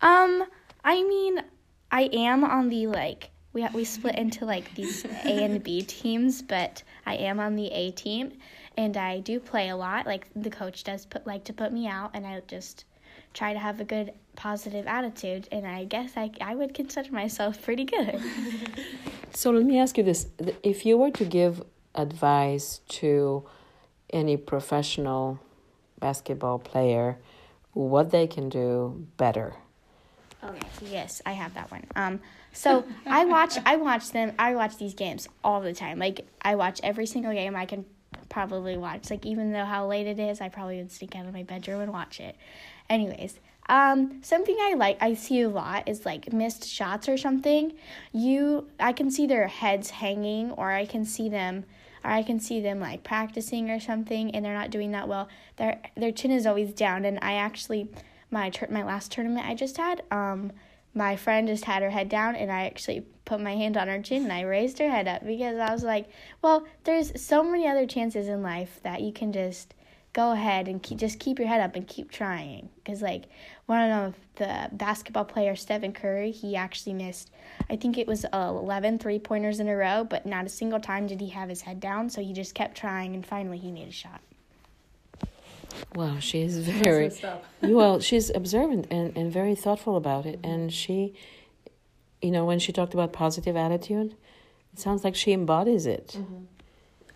Um, 0.00 0.44
I 0.82 1.02
mean, 1.02 1.42
I 1.90 2.02
am 2.12 2.42
on 2.42 2.70
the 2.70 2.86
like 2.86 3.30
we 3.58 3.68
we 3.74 3.84
split 3.84 4.16
into 4.16 4.44
like 4.44 4.74
these 4.74 5.04
A 5.04 5.44
and 5.44 5.62
B 5.62 5.82
teams, 5.82 6.42
but 6.42 6.82
I 7.06 7.14
am 7.14 7.40
on 7.40 7.56
the 7.56 7.66
A 7.68 7.90
team, 7.90 8.38
and 8.76 8.96
I 8.96 9.20
do 9.20 9.40
play 9.40 9.70
a 9.70 9.76
lot. 9.76 10.06
Like 10.06 10.26
the 10.36 10.50
coach 10.50 10.84
does 10.84 11.06
put 11.06 11.26
like 11.26 11.44
to 11.44 11.52
put 11.52 11.72
me 11.72 11.86
out, 11.86 12.10
and 12.14 12.26
I 12.26 12.40
just 12.46 12.84
try 13.34 13.52
to 13.52 13.58
have 13.58 13.80
a 13.80 13.84
good 13.84 14.12
positive 14.36 14.86
attitude. 14.86 15.48
And 15.50 15.66
I 15.66 15.84
guess 15.84 16.12
I 16.16 16.30
I 16.40 16.54
would 16.54 16.74
consider 16.74 17.12
myself 17.12 17.62
pretty 17.62 17.84
good. 17.84 18.20
So 19.34 19.50
let 19.50 19.64
me 19.64 19.78
ask 19.78 19.98
you 19.98 20.04
this: 20.04 20.28
if 20.62 20.86
you 20.86 20.96
were 20.96 21.10
to 21.12 21.24
give 21.24 21.62
advice 21.94 22.80
to 22.88 23.44
any 24.10 24.36
professional 24.36 25.38
basketball 26.00 26.58
player, 26.58 27.18
what 27.72 28.10
they 28.10 28.26
can 28.26 28.48
do 28.48 29.06
better? 29.16 29.54
Okay. 30.42 30.66
Yes, 30.90 31.20
I 31.26 31.32
have 31.32 31.54
that 31.54 31.70
one. 31.70 31.84
Um, 31.96 32.20
so 32.58 32.84
I 33.06 33.24
watch 33.24 33.56
I 33.64 33.76
watch 33.76 34.10
them 34.10 34.32
I 34.38 34.54
watch 34.56 34.76
these 34.78 34.94
games 34.94 35.28
all 35.44 35.60
the 35.60 35.72
time. 35.72 35.98
Like 35.98 36.26
I 36.42 36.56
watch 36.56 36.80
every 36.82 37.06
single 37.06 37.32
game 37.32 37.54
I 37.54 37.66
can 37.66 37.84
probably 38.28 38.76
watch. 38.76 39.10
Like 39.10 39.24
even 39.24 39.52
though 39.52 39.64
how 39.64 39.86
late 39.86 40.08
it 40.08 40.18
is, 40.18 40.40
I 40.40 40.48
probably 40.48 40.78
would 40.78 40.90
sneak 40.90 41.14
out 41.14 41.26
of 41.26 41.32
my 41.32 41.44
bedroom 41.44 41.80
and 41.80 41.92
watch 41.92 42.18
it. 42.18 42.36
Anyways, 42.90 43.38
um, 43.68 44.18
something 44.22 44.56
I 44.60 44.74
like 44.74 44.98
I 45.00 45.14
see 45.14 45.42
a 45.42 45.48
lot 45.48 45.88
is 45.88 46.04
like 46.04 46.32
missed 46.32 46.66
shots 46.66 47.08
or 47.08 47.16
something. 47.16 47.74
You 48.12 48.68
I 48.80 48.92
can 48.92 49.10
see 49.12 49.26
their 49.26 49.46
heads 49.46 49.90
hanging 49.90 50.50
or 50.52 50.72
I 50.72 50.84
can 50.84 51.04
see 51.04 51.28
them 51.28 51.64
or 52.04 52.10
I 52.10 52.24
can 52.24 52.40
see 52.40 52.60
them 52.60 52.80
like 52.80 53.04
practicing 53.04 53.70
or 53.70 53.78
something 53.78 54.34
and 54.34 54.44
they're 54.44 54.52
not 54.52 54.70
doing 54.70 54.90
that 54.92 55.06
well. 55.06 55.28
Their 55.58 55.80
their 55.96 56.10
chin 56.10 56.32
is 56.32 56.44
always 56.44 56.72
down 56.72 57.04
and 57.04 57.20
I 57.22 57.34
actually 57.34 57.88
my 58.32 58.50
tur- 58.50 58.68
my 58.68 58.82
last 58.82 59.12
tournament 59.12 59.46
I 59.46 59.54
just 59.54 59.76
had 59.76 60.02
um 60.10 60.50
my 60.94 61.16
friend 61.16 61.48
just 61.48 61.64
had 61.64 61.82
her 61.82 61.90
head 61.90 62.08
down 62.08 62.34
and 62.36 62.50
I 62.50 62.66
actually 62.66 63.02
put 63.24 63.40
my 63.40 63.54
hand 63.54 63.76
on 63.76 63.88
her 63.88 64.00
chin 64.00 64.24
and 64.24 64.32
I 64.32 64.42
raised 64.42 64.78
her 64.78 64.90
head 64.90 65.06
up 65.06 65.24
because 65.24 65.58
I 65.58 65.72
was 65.72 65.84
like, 65.84 66.08
well, 66.42 66.66
there's 66.84 67.20
so 67.20 67.42
many 67.44 67.68
other 67.68 67.86
chances 67.86 68.28
in 68.28 68.42
life 68.42 68.80
that 68.82 69.02
you 69.02 69.12
can 69.12 69.32
just 69.32 69.74
go 70.14 70.32
ahead 70.32 70.66
and 70.66 70.82
keep, 70.82 70.98
just 70.98 71.20
keep 71.20 71.38
your 71.38 71.46
head 71.46 71.60
up 71.60 71.76
and 71.76 71.86
keep 71.86 72.10
trying. 72.10 72.70
Because, 72.76 73.02
like, 73.02 73.24
one 73.66 73.90
of 73.90 74.14
the 74.36 74.68
basketball 74.72 75.24
players, 75.24 75.60
Stephen 75.60 75.92
Curry, 75.92 76.30
he 76.30 76.56
actually 76.56 76.94
missed, 76.94 77.30
I 77.70 77.76
think 77.76 77.98
it 77.98 78.06
was 78.06 78.24
11 78.32 78.98
three 78.98 79.18
pointers 79.18 79.60
in 79.60 79.68
a 79.68 79.76
row, 79.76 80.04
but 80.04 80.26
not 80.26 80.46
a 80.46 80.48
single 80.48 80.80
time 80.80 81.06
did 81.06 81.20
he 81.20 81.28
have 81.28 81.48
his 81.48 81.60
head 81.60 81.78
down. 81.78 82.08
So 82.10 82.22
he 82.22 82.32
just 82.32 82.54
kept 82.54 82.76
trying 82.76 83.14
and 83.14 83.24
finally 83.24 83.58
he 83.58 83.70
made 83.70 83.88
a 83.88 83.92
shot. 83.92 84.20
Wow, 85.94 86.18
she 86.18 86.42
is 86.42 86.58
very 86.58 87.10
well. 87.62 88.00
She's 88.00 88.30
observant 88.34 88.86
and, 88.90 89.16
and 89.16 89.32
very 89.32 89.54
thoughtful 89.54 89.96
about 89.96 90.26
it, 90.26 90.40
and 90.42 90.72
she, 90.72 91.14
you 92.22 92.30
know, 92.30 92.44
when 92.44 92.58
she 92.58 92.72
talked 92.72 92.94
about 92.94 93.12
positive 93.12 93.56
attitude, 93.56 94.14
it 94.72 94.78
sounds 94.78 95.04
like 95.04 95.14
she 95.14 95.32
embodies 95.32 95.86
it. 95.86 96.16
Mm-hmm. 96.18 96.44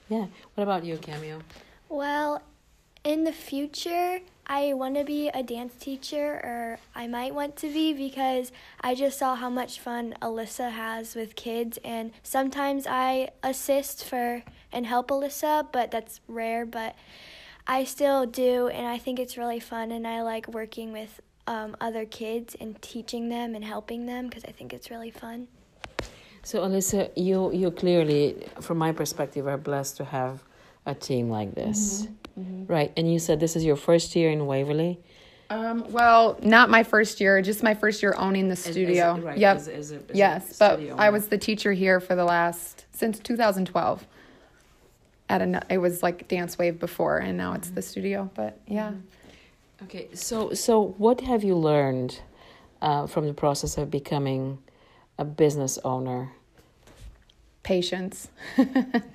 Yeah. 0.09 0.27
What 0.55 0.63
about 0.63 0.85
you, 0.85 0.97
Cameo? 0.97 1.41
Well, 1.89 2.43
in 3.05 3.25
the 3.25 3.33
future, 3.33 4.21
I 4.47 4.75
want 4.75 4.97
to 4.97 5.05
be 5.05 5.29
a 5.29 5.43
dance 5.43 5.75
teacher, 5.75 6.41
or 6.45 6.79
I 6.95 7.07
might 7.07 7.35
want 7.35 7.57
to 7.57 7.73
be 7.73 7.93
because 7.93 8.53
I 8.81 8.95
just 8.95 9.19
saw 9.19 9.35
how 9.35 9.49
much 9.49 9.81
fun 9.81 10.15
Alyssa 10.21 10.71
has 10.71 11.15
with 11.15 11.37
kids, 11.37 11.79
and 11.85 12.13
sometimes 12.23 12.87
I 12.87 13.31
assist 13.43 14.05
for 14.05 14.43
and 14.73 14.87
help 14.87 15.09
Alyssa, 15.09 15.67
but 15.73 15.91
that's 15.91 16.21
rare. 16.29 16.67
But 16.67 16.95
I 17.67 17.85
still 17.85 18.27
do, 18.27 18.69
and 18.69 18.87
I 18.87 18.99
think 18.99 19.19
it's 19.19 19.37
really 19.37 19.61
fun, 19.61 19.93
and 19.93 20.07
I 20.07 20.23
like 20.23 20.49
working 20.49 20.93
with 20.93 21.21
um, 21.47 21.77
other 21.81 22.05
kids 22.05 22.57
and 22.61 22.81
teaching 22.83 23.29
them 23.29 23.55
and 23.55 23.65
helping 23.65 24.07
them 24.07 24.29
because 24.29 24.45
I 24.45 24.53
think 24.53 24.73
it's 24.73 24.91
really 24.91 25.11
fun. 25.11 25.49
So, 26.43 26.63
Alyssa, 26.63 27.11
you 27.17 27.53
you 27.53 27.71
clearly, 27.71 28.47
from 28.61 28.79
my 28.79 28.93
perspective, 28.93 29.47
are 29.47 29.59
blessed 29.59 29.97
to 29.99 30.05
have 30.05 30.43
a 30.87 30.95
team 30.95 31.31
like 31.31 31.55
this, 31.55 32.03
mm-hmm. 32.03 32.41
Mm-hmm. 32.41 32.73
right? 32.73 32.93
And 32.97 33.13
you 33.13 33.21
said 33.21 33.39
this 33.39 33.55
is 33.55 33.65
your 33.65 33.77
first 33.77 34.17
year 34.17 34.31
in 34.31 34.47
Waverly. 34.47 34.99
Um, 35.51 35.85
well, 35.91 36.39
not 36.43 36.71
my 36.71 36.83
first 36.83 37.21
year, 37.21 37.43
just 37.43 37.63
my 37.63 37.75
first 37.75 38.03
year 38.03 38.15
owning 38.17 38.49
the 38.49 38.57
studio. 38.57 39.13
As, 39.13 39.19
as, 39.19 39.25
right, 39.25 39.39
yep. 39.39 39.57
As, 39.57 39.95
yes, 40.15 40.59
but 40.59 40.81
I 40.97 41.11
was 41.11 41.29
the 41.29 41.39
teacher 41.39 41.73
here 41.73 42.01
for 42.01 42.17
the 42.17 42.25
last 42.25 42.87
since 42.93 43.19
2012 43.21 44.07
at 45.29 45.41
a 45.41 45.63
it 45.71 45.79
was 45.79 46.03
like 46.03 46.29
dance 46.29 46.59
wave 46.59 46.79
before 46.79 47.19
and 47.19 47.37
now 47.37 47.55
it's 47.55 47.71
the 47.71 47.83
studio 47.83 48.31
but 48.35 48.59
yeah. 48.67 48.91
Mm-hmm. 48.91 49.85
okay 49.85 50.09
so 50.15 50.53
so 50.53 50.95
what 50.99 51.21
have 51.23 51.43
you 51.43 51.55
learned 51.55 52.21
uh, 52.83 53.07
from 53.07 53.27
the 53.27 53.33
process 53.35 53.79
of 53.79 53.91
becoming 53.91 54.59
a 55.19 55.25
business 55.25 55.79
owner? 55.85 56.33
Patience. 57.63 58.29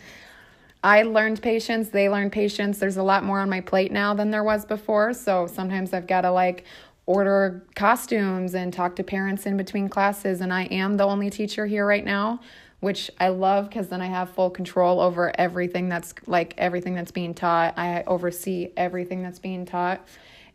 I 0.84 1.04
learned 1.04 1.42
patience 1.42 1.90
they 1.90 2.08
learned 2.08 2.32
patience. 2.32 2.80
There's 2.80 2.98
a 2.98 3.04
lot 3.04 3.24
more 3.24 3.40
on 3.40 3.50
my 3.50 3.60
plate 3.60 3.92
now 3.92 4.14
than 4.14 4.32
there 4.32 4.44
was 4.44 4.64
before 4.64 5.14
so 5.14 5.48
sometimes 5.48 5.94
i've 5.94 6.08
got 6.08 6.22
to 6.22 6.32
like 6.32 6.64
order 7.06 7.66
costumes 7.76 8.54
and 8.54 8.72
talk 8.72 8.96
to 8.96 9.04
parents 9.04 9.46
in 9.46 9.58
between 9.58 9.90
classes 9.90 10.42
and 10.42 10.54
i 10.54 10.64
am 10.66 10.98
the 10.98 11.06
only 11.06 11.30
teacher 11.30 11.66
here 11.66 11.86
right 11.86 12.06
now 12.06 12.40
which 12.80 13.10
I 13.20 13.30
love 13.30 13.70
because 13.70 13.88
then 13.88 14.02
I 14.02 14.08
have 14.08 14.30
full 14.30 14.50
control 14.50 15.00
over 15.00 15.32
everything 15.40 15.90
that's 15.90 16.14
like 16.28 16.54
everything 16.58 16.94
that's 16.94 17.12
being 17.12 17.34
taught. 17.34 17.78
I 17.78 18.04
oversee 18.06 18.70
everything 18.78 19.24
that's 19.24 19.40
being 19.40 19.66
taught. 19.66 20.08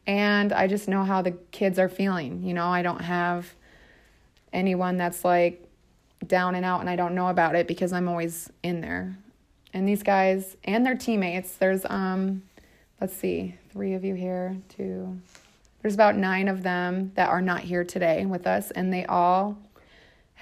And 0.06 0.52
I 0.52 0.66
just 0.66 0.88
know 0.88 1.04
how 1.04 1.22
the 1.22 1.32
kids 1.50 1.78
are 1.78 1.88
feeling. 1.88 2.42
You 2.42 2.54
know, 2.54 2.68
I 2.68 2.82
don't 2.82 3.00
have 3.00 3.52
anyone 4.52 4.96
that's 4.96 5.24
like 5.24 5.68
down 6.26 6.54
and 6.54 6.64
out 6.64 6.80
and 6.80 6.88
I 6.88 6.96
don't 6.96 7.14
know 7.14 7.28
about 7.28 7.54
it 7.56 7.66
because 7.66 7.92
I'm 7.92 8.08
always 8.08 8.50
in 8.62 8.80
there. 8.80 9.16
And 9.72 9.88
these 9.88 10.02
guys 10.02 10.56
and 10.64 10.85
their 10.87 10.96
teammates, 10.96 11.56
there's 11.56 11.85
um 11.87 12.42
let's 13.00 13.16
see, 13.16 13.56
three 13.72 13.94
of 13.94 14.04
you 14.04 14.14
here, 14.14 14.56
two. 14.68 15.18
There's 15.80 15.94
about 15.94 16.16
9 16.16 16.46
of 16.46 16.62
them 16.62 17.11
that 17.16 17.28
are 17.28 17.42
not 17.42 17.62
here 17.62 17.82
today 17.82 18.24
with 18.24 18.46
us 18.46 18.70
and 18.70 18.92
they 18.92 19.04
all 19.06 19.58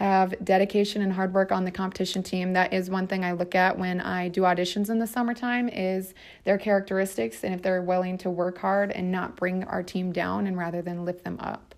have 0.00 0.34
dedication 0.42 1.02
and 1.02 1.12
hard 1.12 1.34
work 1.34 1.52
on 1.52 1.66
the 1.66 1.70
competition 1.70 2.22
team. 2.22 2.54
That 2.54 2.72
is 2.72 2.88
one 2.88 3.06
thing 3.06 3.22
I 3.22 3.32
look 3.32 3.54
at 3.54 3.78
when 3.78 4.00
I 4.00 4.28
do 4.28 4.42
auditions 4.42 4.88
in 4.88 4.98
the 4.98 5.06
summertime 5.06 5.68
is 5.68 6.14
their 6.44 6.56
characteristics 6.56 7.44
and 7.44 7.54
if 7.54 7.60
they're 7.60 7.82
willing 7.82 8.16
to 8.18 8.30
work 8.30 8.56
hard 8.56 8.90
and 8.92 9.12
not 9.12 9.36
bring 9.36 9.62
our 9.64 9.82
team 9.82 10.10
down 10.10 10.46
and 10.46 10.56
rather 10.56 10.80
than 10.80 11.04
lift 11.04 11.22
them 11.22 11.36
up. 11.38 11.74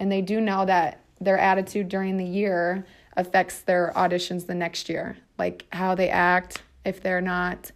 And 0.00 0.10
they 0.10 0.20
do 0.20 0.40
know 0.40 0.66
that 0.66 1.04
their 1.20 1.38
attitude 1.38 1.88
during 1.88 2.16
the 2.16 2.24
year 2.24 2.84
affects 3.16 3.60
their 3.60 3.92
auditions 3.94 4.48
the 4.48 4.56
next 4.56 4.88
year, 4.88 5.16
like 5.38 5.64
how 5.70 5.94
they 5.94 6.08
act 6.08 6.62
if 6.84 7.00
they're 7.00 7.20
not 7.20 7.70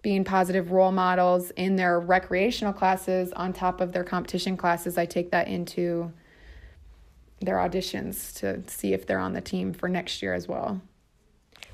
being 0.00 0.22
positive 0.22 0.70
role 0.70 0.92
models 0.92 1.50
in 1.56 1.74
their 1.74 1.98
recreational 1.98 2.72
classes 2.72 3.32
on 3.32 3.52
top 3.52 3.80
of 3.80 3.90
their 3.90 4.04
competition 4.04 4.56
classes. 4.56 4.96
I 4.96 5.06
take 5.06 5.32
that 5.32 5.48
into 5.48 6.12
their 7.40 7.56
auditions 7.56 8.36
to 8.40 8.62
see 8.68 8.92
if 8.92 9.06
they're 9.06 9.18
on 9.18 9.32
the 9.32 9.40
team 9.40 9.72
for 9.72 9.88
next 9.88 10.22
year 10.22 10.34
as 10.34 10.48
well. 10.48 10.80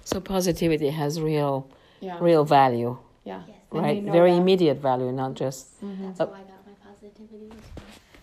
So 0.04 0.20
positivity 0.20 0.90
has 0.90 1.20
real, 1.20 1.70
yeah. 2.00 2.18
real 2.20 2.44
value. 2.44 2.98
Yeah. 3.24 3.42
Yes. 3.46 3.56
Right. 3.70 4.02
Very 4.02 4.32
that. 4.32 4.36
immediate 4.36 4.78
value, 4.78 5.10
not 5.10 5.34
just. 5.34 5.82
Mm-hmm. 5.82 6.06
That's 6.06 6.20
uh, 6.20 6.26
how 6.26 6.32
I 6.32 6.42
got 6.42 6.66
my 6.66 6.72
positivity. 6.90 7.52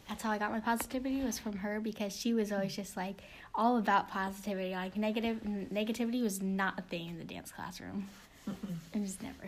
That's 0.08 0.24
how 0.24 0.32
I 0.32 0.38
got 0.38 0.52
my 0.52 0.60
positivity 0.60 1.24
was 1.24 1.40
from 1.40 1.58
her 1.58 1.80
because 1.80 2.16
she 2.16 2.34
was 2.34 2.52
always 2.52 2.76
just 2.76 2.96
like 2.96 3.22
all 3.56 3.78
about 3.78 4.10
positivity. 4.10 4.72
Like 4.74 4.96
negative 4.96 5.40
negativity 5.44 6.22
was 6.22 6.42
not 6.42 6.80
a 6.80 6.84
thing 6.84 7.10
in 7.10 7.18
the 7.18 7.24
dance 7.24 7.52
classroom. 7.52 8.08
It 8.94 9.00
was 9.00 9.22
never. 9.22 9.48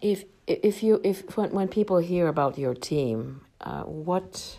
If 0.00 0.24
if 0.46 0.82
you 0.82 1.00
if 1.04 1.36
when 1.36 1.50
when 1.50 1.68
people 1.68 1.98
hear 1.98 2.28
about 2.28 2.58
your 2.58 2.74
team, 2.74 3.42
uh, 3.60 3.82
what 3.82 4.58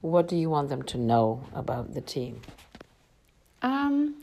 what 0.00 0.28
do 0.28 0.36
you 0.36 0.50
want 0.50 0.68
them 0.68 0.82
to 0.82 0.98
know 0.98 1.44
about 1.54 1.94
the 1.94 2.00
team? 2.00 2.40
Um, 3.62 4.14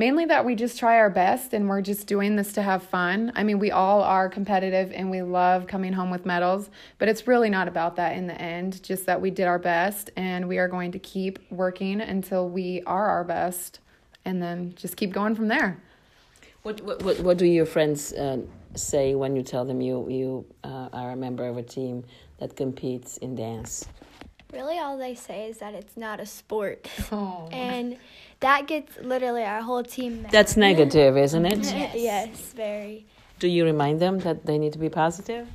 mainly 0.00 0.24
that 0.24 0.44
we 0.44 0.54
just 0.54 0.78
try 0.78 0.96
our 0.96 1.10
best 1.10 1.52
and 1.52 1.68
we're 1.68 1.82
just 1.82 2.06
doing 2.06 2.34
this 2.34 2.54
to 2.54 2.62
have 2.62 2.82
fun. 2.82 3.30
I 3.36 3.42
mean, 3.42 3.58
we 3.58 3.70
all 3.70 4.02
are 4.02 4.28
competitive 4.28 4.90
and 4.92 5.10
we 5.10 5.20
love 5.20 5.66
coming 5.66 5.92
home 5.92 6.10
with 6.10 6.24
medals, 6.24 6.70
but 6.98 7.08
it's 7.08 7.26
really 7.28 7.50
not 7.50 7.68
about 7.68 7.96
that 7.96 8.16
in 8.16 8.26
the 8.26 8.40
end, 8.40 8.82
just 8.82 9.06
that 9.06 9.20
we 9.20 9.30
did 9.30 9.46
our 9.46 9.58
best 9.58 10.10
and 10.16 10.48
we 10.48 10.56
are 10.56 10.68
going 10.68 10.90
to 10.92 10.98
keep 10.98 11.38
working 11.50 12.00
until 12.00 12.48
we 12.48 12.82
are 12.86 13.08
our 13.08 13.24
best 13.24 13.80
and 14.24 14.42
then 14.42 14.74
just 14.74 14.96
keep 14.96 15.12
going 15.12 15.34
from 15.34 15.48
there. 15.48 15.80
What 16.62 16.80
what 16.82 17.02
what, 17.02 17.20
what 17.20 17.38
do 17.38 17.46
your 17.46 17.66
friends 17.66 18.12
uh, 18.12 18.38
say 18.74 19.14
when 19.14 19.34
you 19.36 19.42
tell 19.42 19.64
them 19.64 19.80
you 19.80 20.06
you 20.10 20.46
uh, 20.64 20.88
are 20.92 21.12
a 21.12 21.16
member 21.16 21.46
of 21.46 21.56
a 21.56 21.62
team 21.62 22.04
that 22.38 22.56
competes 22.56 23.16
in 23.18 23.34
dance? 23.34 23.86
Really, 24.52 24.78
all 24.78 24.98
they 24.98 25.14
say 25.14 25.48
is 25.48 25.58
that 25.58 25.74
it's 25.74 25.96
not 25.96 26.20
a 26.20 26.26
sport. 26.26 26.88
Oh. 27.12 27.48
And 27.50 27.96
that 28.40 28.66
gets 28.66 28.96
literally 28.98 29.42
our 29.42 29.62
whole 29.62 29.82
team 29.82 30.22
mad. 30.22 30.30
That's 30.30 30.56
negative, 30.56 31.16
isn't 31.16 31.44
it? 31.44 31.58
yes. 31.64 31.94
yes, 31.96 32.52
very. 32.54 33.06
Do 33.38 33.48
you 33.48 33.64
remind 33.64 34.00
them 34.00 34.20
that 34.20 34.46
they 34.46 34.58
need 34.58 34.72
to 34.74 34.78
be 34.78 34.88
positive? 34.88 35.48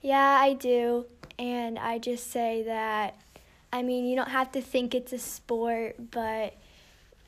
Yeah, 0.00 0.38
I 0.40 0.54
do. 0.54 1.04
And 1.38 1.78
I 1.78 1.98
just 1.98 2.30
say 2.30 2.62
that 2.62 3.16
I 3.74 3.82
mean, 3.82 4.06
you 4.06 4.14
don't 4.14 4.28
have 4.28 4.52
to 4.52 4.62
think 4.62 4.94
it's 4.94 5.12
a 5.12 5.18
sport, 5.18 5.96
but 6.12 6.54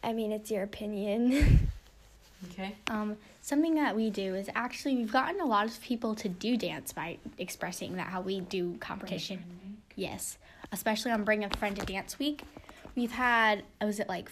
I 0.04 0.12
mean, 0.12 0.30
it's 0.30 0.50
your 0.50 0.62
opinion. 0.62 1.70
Okay. 2.52 2.76
Um, 2.88 3.16
something 3.40 3.76
that 3.76 3.96
we 3.96 4.10
do 4.10 4.34
is 4.34 4.50
actually 4.54 4.94
we've 4.94 5.10
gotten 5.10 5.40
a 5.40 5.46
lot 5.46 5.66
of 5.66 5.80
people 5.80 6.14
to 6.16 6.28
do 6.28 6.58
dance 6.58 6.92
by 6.92 7.16
expressing 7.38 7.96
that 7.96 8.08
how 8.08 8.20
we 8.20 8.40
do 8.40 8.76
competition. 8.78 9.42
Yes, 9.96 10.36
especially 10.72 11.10
on 11.12 11.24
Bring 11.24 11.44
a 11.44 11.50
Friend 11.50 11.76
to 11.76 11.84
Dance 11.86 12.18
Week. 12.18 12.42
We've 12.94 13.12
had 13.12 13.64
I 13.80 13.84
was 13.84 14.00
it 14.00 14.08
like 14.08 14.30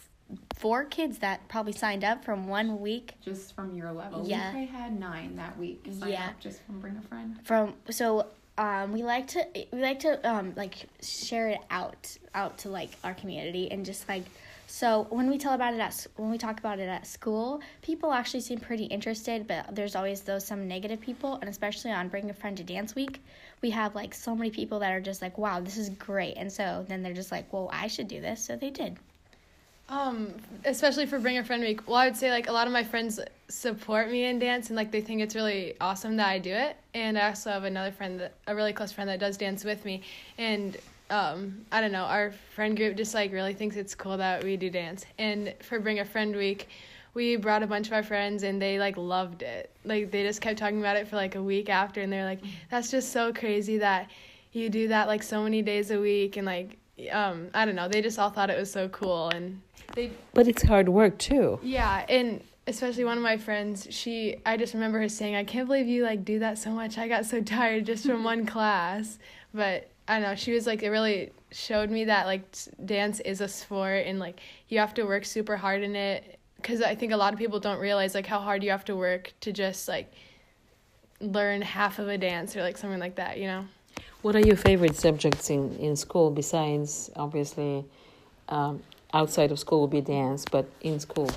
four 0.55 0.85
kids 0.85 1.19
that 1.19 1.47
probably 1.49 1.73
signed 1.73 2.03
up 2.03 2.25
from 2.25 2.49
one 2.49 2.81
week 2.81 3.13
Just 3.23 3.55
from 3.55 3.75
your 3.75 3.93
level. 3.93 4.25
Yeah. 4.27 4.55
We 4.55 4.67
had 4.67 4.99
nine 4.99 5.37
that 5.37 5.59
week. 5.59 5.83
Yeah. 5.85 6.31
just 6.41 6.63
from 6.63 6.81
Bring 6.81 6.97
a 6.97 7.03
Friend. 7.09 7.39
from 7.45 7.75
so 7.91 8.27
um, 8.57 8.93
we 8.93 9.03
like 9.03 9.27
to 9.29 9.47
we 9.73 9.81
like 9.81 10.01
to 10.01 10.29
um, 10.29 10.53
like 10.57 10.87
share 11.03 11.49
it 11.49 11.61
out 11.71 12.17
out 12.35 12.59
to 12.59 12.69
like 12.69 12.91
our 13.03 13.15
community 13.15 13.71
and 13.71 13.85
just 13.85 14.09
like 14.09 14.25
so 14.67 15.07
when 15.11 15.29
we 15.29 15.39
tell 15.39 15.53
about 15.53 15.75
it 15.75 15.81
at 15.81 16.07
when 16.17 16.31
we 16.31 16.39
talk 16.39 16.59
about 16.59 16.79
it 16.79 16.89
at 16.89 17.07
school 17.07 17.61
people 17.83 18.13
actually 18.13 18.41
seem 18.41 18.59
pretty 18.59 18.85
interested 18.85 19.47
but 19.47 19.75
there's 19.75 19.95
always 19.95 20.23
those 20.23 20.45
some 20.45 20.67
negative 20.67 21.01
people 21.01 21.35
and 21.37 21.49
especially 21.49 21.91
on 21.91 22.09
bring 22.09 22.31
a 22.31 22.35
friend 22.35 22.57
to 22.57 22.65
dance 22.65 22.95
week 22.95 23.23
we 23.63 23.71
have 23.71 23.95
like 23.95 24.15
so 24.15 24.35
many 24.35 24.51
people 24.51 24.79
that 24.79 24.93
are 24.93 25.01
just 25.01 25.23
like 25.23 25.37
wow 25.39 25.61
this 25.61 25.77
is 25.77 25.91
great 25.91 26.35
and 26.37 26.51
so 26.51 26.85
then 26.89 27.03
they're 27.03 27.15
just 27.15 27.33
like 27.33 27.51
well 27.53 27.69
i 27.73 27.87
should 27.87 28.09
do 28.09 28.21
this 28.21 28.45
so 28.45 28.57
they 28.57 28.71
did 28.71 28.97
Um, 29.89 30.35
especially 30.65 31.05
for 31.05 31.19
Bring 31.19 31.37
a 31.37 31.45
Friend 31.45 31.63
Week. 31.63 31.87
Well, 31.87 31.97
I 31.97 32.07
would 32.07 32.17
say 32.17 32.31
like 32.31 32.49
a 32.49 32.53
lot 32.53 32.67
of 32.67 32.73
my 32.73 32.83
friends 32.83 33.21
support 33.49 34.11
me 34.11 34.25
in 34.25 34.39
dance 34.39 34.69
and 34.71 34.77
like 34.77 34.91
they 34.91 35.03
think 35.03 35.21
it's 35.21 35.35
really 35.35 35.75
awesome 35.79 36.17
that 36.17 36.29
I 36.29 36.39
do 36.39 36.53
it. 36.53 36.77
And 36.95 37.19
I 37.19 37.29
also 37.29 37.51
have 37.51 37.65
another 37.65 37.93
friend 37.93 38.19
that 38.21 38.33
a 38.47 38.55
really 38.55 38.73
close 38.73 38.93
friend 38.93 39.11
that 39.11 39.21
does 39.21 39.37
dance 39.37 39.63
with 39.63 39.85
me. 39.85 40.01
And 40.39 40.79
um, 41.11 41.65
I 41.71 41.81
don't 41.81 41.93
know, 41.93 42.05
our 42.05 42.33
friend 42.55 42.77
group 42.77 42.97
just 42.97 43.15
like 43.15 43.33
really 43.33 43.55
thinks 43.55 43.77
it's 43.77 43.95
cool 43.95 44.17
that 44.17 44.43
we 44.43 44.57
do 44.57 44.71
dance. 44.71 45.05
And 45.19 45.55
for 45.63 45.79
Bring 45.79 46.01
a 46.01 46.05
Friend 46.05 46.35
Week, 46.35 46.69
we 47.13 47.37
brought 47.37 47.63
a 47.63 47.67
bunch 47.67 47.87
of 47.89 47.93
our 47.93 48.03
friends 48.03 48.43
and 48.43 48.61
they 48.61 48.79
like 48.79 48.97
loved 48.97 49.43
it. 49.43 49.71
Like 49.85 50.11
they 50.11 50.23
just 50.23 50.41
kept 50.41 50.59
talking 50.59 50.81
about 50.81 50.97
it 50.97 51.07
for 51.07 51.17
like 51.17 51.35
a 51.35 51.43
week 51.43 51.69
after 51.69 52.01
and 52.01 52.13
they're 52.13 52.25
like, 52.25 52.41
that's 52.71 52.91
just 52.91 53.13
so 53.13 53.33
crazy 53.33 53.79
that 53.79 54.11
you 54.53 54.69
do 54.69 54.89
that 54.89 55.07
like 55.09 55.23
so 55.23 55.43
many 55.43 55.63
days 55.63 55.91
a 55.91 56.01
week 56.01 56.37
and 56.37 56.47
like 56.47 56.79
um 57.13 57.49
I 57.55 57.65
don't 57.65 57.75
know, 57.75 57.89
they 57.89 58.03
just 58.03 58.19
all 58.19 58.31
thought 58.31 58.51
it 58.51 58.59
was 58.59 58.71
so 58.71 58.89
cool 58.89 59.29
and 59.31 59.61
they 59.95 60.11
But 60.33 60.49
it's 60.49 60.63
hard 60.63 60.89
work 60.89 61.19
too. 61.19 61.59
yeah, 61.63 62.05
and 62.09 62.43
especially 62.67 63.05
one 63.05 63.17
of 63.19 63.23
my 63.23 63.37
friends, 63.37 63.87
she 63.91 64.37
I 64.47 64.57
just 64.57 64.75
remember 64.75 64.99
her 65.01 65.09
saying, 65.09 65.37
"I 65.37 65.45
can't 65.45 65.67
believe 65.67 65.87
you 65.87 66.03
like 66.03 66.25
do 66.25 66.39
that 66.41 66.57
so 66.59 66.71
much. 66.71 66.97
I 66.99 67.07
got 67.09 67.27
so 67.27 67.43
tired 67.43 67.85
just 67.87 68.07
from 68.07 68.25
one 68.25 68.47
class." 68.55 69.19
But 69.53 69.89
I 70.07 70.15
don't 70.15 70.23
know, 70.29 70.35
she 70.35 70.53
was 70.53 70.67
like 70.67 70.83
it 70.83 70.91
really 70.91 71.33
showed 71.51 71.91
me 71.91 72.05
that 72.07 72.27
like 72.27 72.43
s- 72.53 72.69
dance 72.85 73.21
is 73.21 73.41
a 73.41 73.49
sport 73.49 74.07
and 74.07 74.19
like 74.19 74.41
you 74.69 74.79
have 74.79 74.95
to 74.95 75.05
work 75.05 75.25
super 75.25 75.57
hard 75.57 75.83
in 75.83 75.97
it 75.97 76.39
cuz 76.63 76.83
I 76.83 76.95
think 76.95 77.13
a 77.13 77.17
lot 77.17 77.33
of 77.33 77.39
people 77.39 77.61
don't 77.61 77.79
realize 77.79 78.15
like 78.15 78.27
how 78.27 78.41
hard 78.41 78.63
you 78.63 78.71
have 78.71 78.85
to 78.87 78.97
work 78.97 79.33
to 79.41 79.53
just 79.53 79.89
like 79.89 80.13
learn 81.21 81.63
half 81.63 81.99
of 81.99 82.09
a 82.09 82.19
dance 82.19 82.57
or 82.57 82.63
like 82.63 82.77
something 82.77 83.01
like 83.01 83.17
that, 83.17 83.39
you 83.39 83.47
know. 83.47 83.65
What 84.23 84.37
are 84.37 84.41
your 84.41 84.57
favorite 84.57 84.97
subjects 84.97 85.51
in, 85.51 85.77
in 85.77 85.97
school 85.97 86.31
besides 86.31 87.11
obviously 87.17 87.85
um, 88.49 88.83
outside 89.13 89.53
of 89.53 89.59
school 89.59 89.83
would 89.83 89.91
be 89.91 90.01
dance, 90.01 90.45
but 90.51 90.67
in 90.81 90.99
school? 91.01 91.31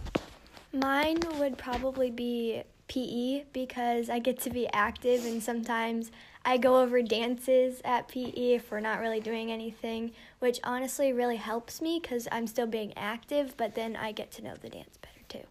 Mine 0.73 1.19
would 1.37 1.57
probably 1.57 2.11
be 2.11 2.63
PE 2.87 3.45
because 3.53 4.09
I 4.09 4.19
get 4.19 4.39
to 4.41 4.49
be 4.49 4.67
active 4.73 5.25
and 5.25 5.41
sometimes 5.41 6.11
I 6.47 6.55
go 6.55 6.81
over 6.81 7.01
dances 7.01 7.81
at 7.83 8.07
PE 8.07 8.53
if 8.53 8.71
we're 8.71 8.79
not 8.79 9.01
really 9.01 9.19
doing 9.19 9.51
anything, 9.51 10.13
which 10.39 10.61
honestly 10.63 11.11
really 11.11 11.35
helps 11.35 11.81
me 11.81 11.99
because 12.01 12.25
I'm 12.31 12.47
still 12.47 12.65
being 12.65 12.93
active, 12.95 13.57
but 13.57 13.75
then 13.75 13.97
I 13.97 14.13
get 14.13 14.31
to 14.31 14.41
know 14.41 14.53
the 14.61 14.69
dance 14.69 14.97
better 15.01 15.19
too. 15.27 15.45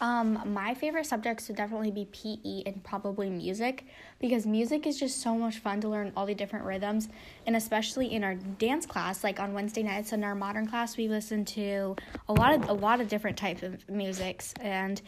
Um, 0.00 0.40
my 0.54 0.72
favorite 0.74 1.06
subjects 1.06 1.48
would 1.48 1.56
definitely 1.56 1.90
be 1.90 2.04
PE 2.04 2.62
and 2.64 2.84
probably 2.84 3.28
music 3.28 3.86
because 4.20 4.46
music 4.46 4.86
is 4.86 5.00
just 5.00 5.20
so 5.20 5.34
much 5.34 5.58
fun 5.58 5.80
to 5.80 5.88
learn 5.88 6.12
all 6.16 6.26
the 6.26 6.34
different 6.34 6.64
rhythms 6.64 7.08
and 7.48 7.56
especially 7.56 8.12
in 8.12 8.22
our 8.22 8.36
dance 8.36 8.86
class 8.86 9.24
like 9.24 9.40
on 9.40 9.52
Wednesday 9.52 9.82
nights 9.82 10.12
in 10.12 10.22
our 10.22 10.36
modern 10.36 10.68
class 10.68 10.96
we 10.96 11.08
listen 11.08 11.44
to 11.44 11.96
a 12.28 12.32
lot 12.32 12.54
of 12.54 12.68
a 12.68 12.72
lot 12.72 13.00
of 13.00 13.08
different 13.08 13.36
types 13.36 13.64
of 13.64 13.88
musics 13.88 14.54
and 14.60 15.02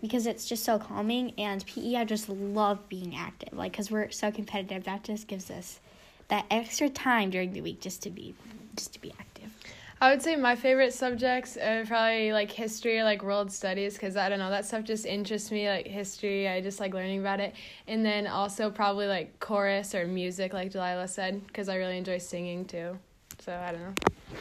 because 0.00 0.26
it's 0.26 0.46
just 0.46 0.64
so 0.64 0.78
calming 0.78 1.32
and 1.38 1.64
PE 1.66 1.96
I 1.96 2.04
just 2.04 2.28
love 2.28 2.88
being 2.88 3.16
active 3.16 3.52
like 3.52 3.72
cuz 3.72 3.90
we're 3.90 4.10
so 4.10 4.30
competitive 4.30 4.84
that 4.84 5.04
just 5.04 5.26
gives 5.26 5.50
us 5.50 5.80
that 6.28 6.44
extra 6.50 6.88
time 6.88 7.30
during 7.30 7.52
the 7.52 7.60
week 7.60 7.80
just 7.80 8.02
to 8.02 8.10
be 8.10 8.34
just 8.74 8.92
to 8.92 9.00
be 9.00 9.12
active. 9.18 9.50
I 9.98 10.10
would 10.10 10.20
say 10.20 10.36
my 10.36 10.56
favorite 10.56 10.92
subjects 10.92 11.56
are 11.56 11.86
probably 11.86 12.30
like 12.30 12.52
history 12.52 12.98
or 12.98 13.04
like 13.04 13.22
world 13.22 13.50
studies 13.50 13.94
because 13.94 14.14
I 14.14 14.28
don't 14.28 14.38
know 14.38 14.50
that 14.50 14.66
stuff 14.66 14.84
just 14.84 15.06
interests 15.06 15.50
me 15.50 15.68
like 15.68 15.86
history 15.86 16.46
I 16.46 16.60
just 16.60 16.80
like 16.80 16.92
learning 16.92 17.20
about 17.20 17.40
it 17.40 17.54
and 17.88 18.04
then 18.04 18.26
also 18.26 18.70
probably 18.70 19.06
like 19.06 19.40
chorus 19.40 19.94
or 19.94 20.06
music 20.06 20.52
like 20.52 20.70
Delilah 20.70 21.08
said 21.08 21.46
because 21.46 21.70
I 21.70 21.76
really 21.76 21.96
enjoy 21.96 22.18
singing 22.18 22.66
too 22.66 22.98
so 23.40 23.54
I 23.54 23.72
don't 23.72 23.80
know 23.80 23.94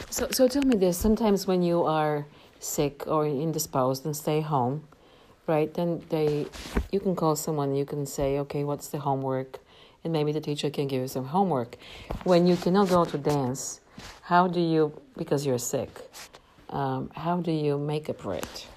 So, 0.10 0.28
so 0.32 0.48
tell 0.48 0.64
me 0.64 0.76
this. 0.76 0.98
Sometimes 0.98 1.48
when 1.48 1.62
you 1.62 1.84
are 1.84 2.26
sick 2.60 3.08
or 3.08 3.26
indisposed 3.26 4.06
and 4.06 4.16
stay 4.16 4.42
home, 4.42 4.88
right? 5.48 5.74
Then 5.74 6.02
they, 6.10 6.48
you 6.92 7.00
can 7.00 7.16
call 7.16 7.36
someone. 7.36 7.76
You 7.76 7.86
can 7.86 8.06
say, 8.06 8.40
okay, 8.40 8.64
what's 8.64 8.88
the 8.90 9.00
homework? 9.00 9.60
And 10.04 10.14
maybe 10.14 10.32
the 10.32 10.42
teacher 10.42 10.70
can 10.70 10.88
give 10.88 11.02
you 11.02 11.08
some 11.08 11.26
homework. 11.26 11.78
When 12.24 12.46
you 12.46 12.56
cannot 12.56 12.90
go 12.90 13.06
to 13.06 13.18
dance, 13.18 13.82
how 14.22 14.48
do 14.48 14.60
you? 14.60 15.00
Because 15.18 15.46
you're 15.46 15.58
sick. 15.58 15.90
Um, 16.70 17.10
how 17.16 17.42
do 17.42 17.52
you 17.52 17.78
make 17.78 18.10
up 18.10 18.22
for 18.22 18.34
it? 18.36 18.68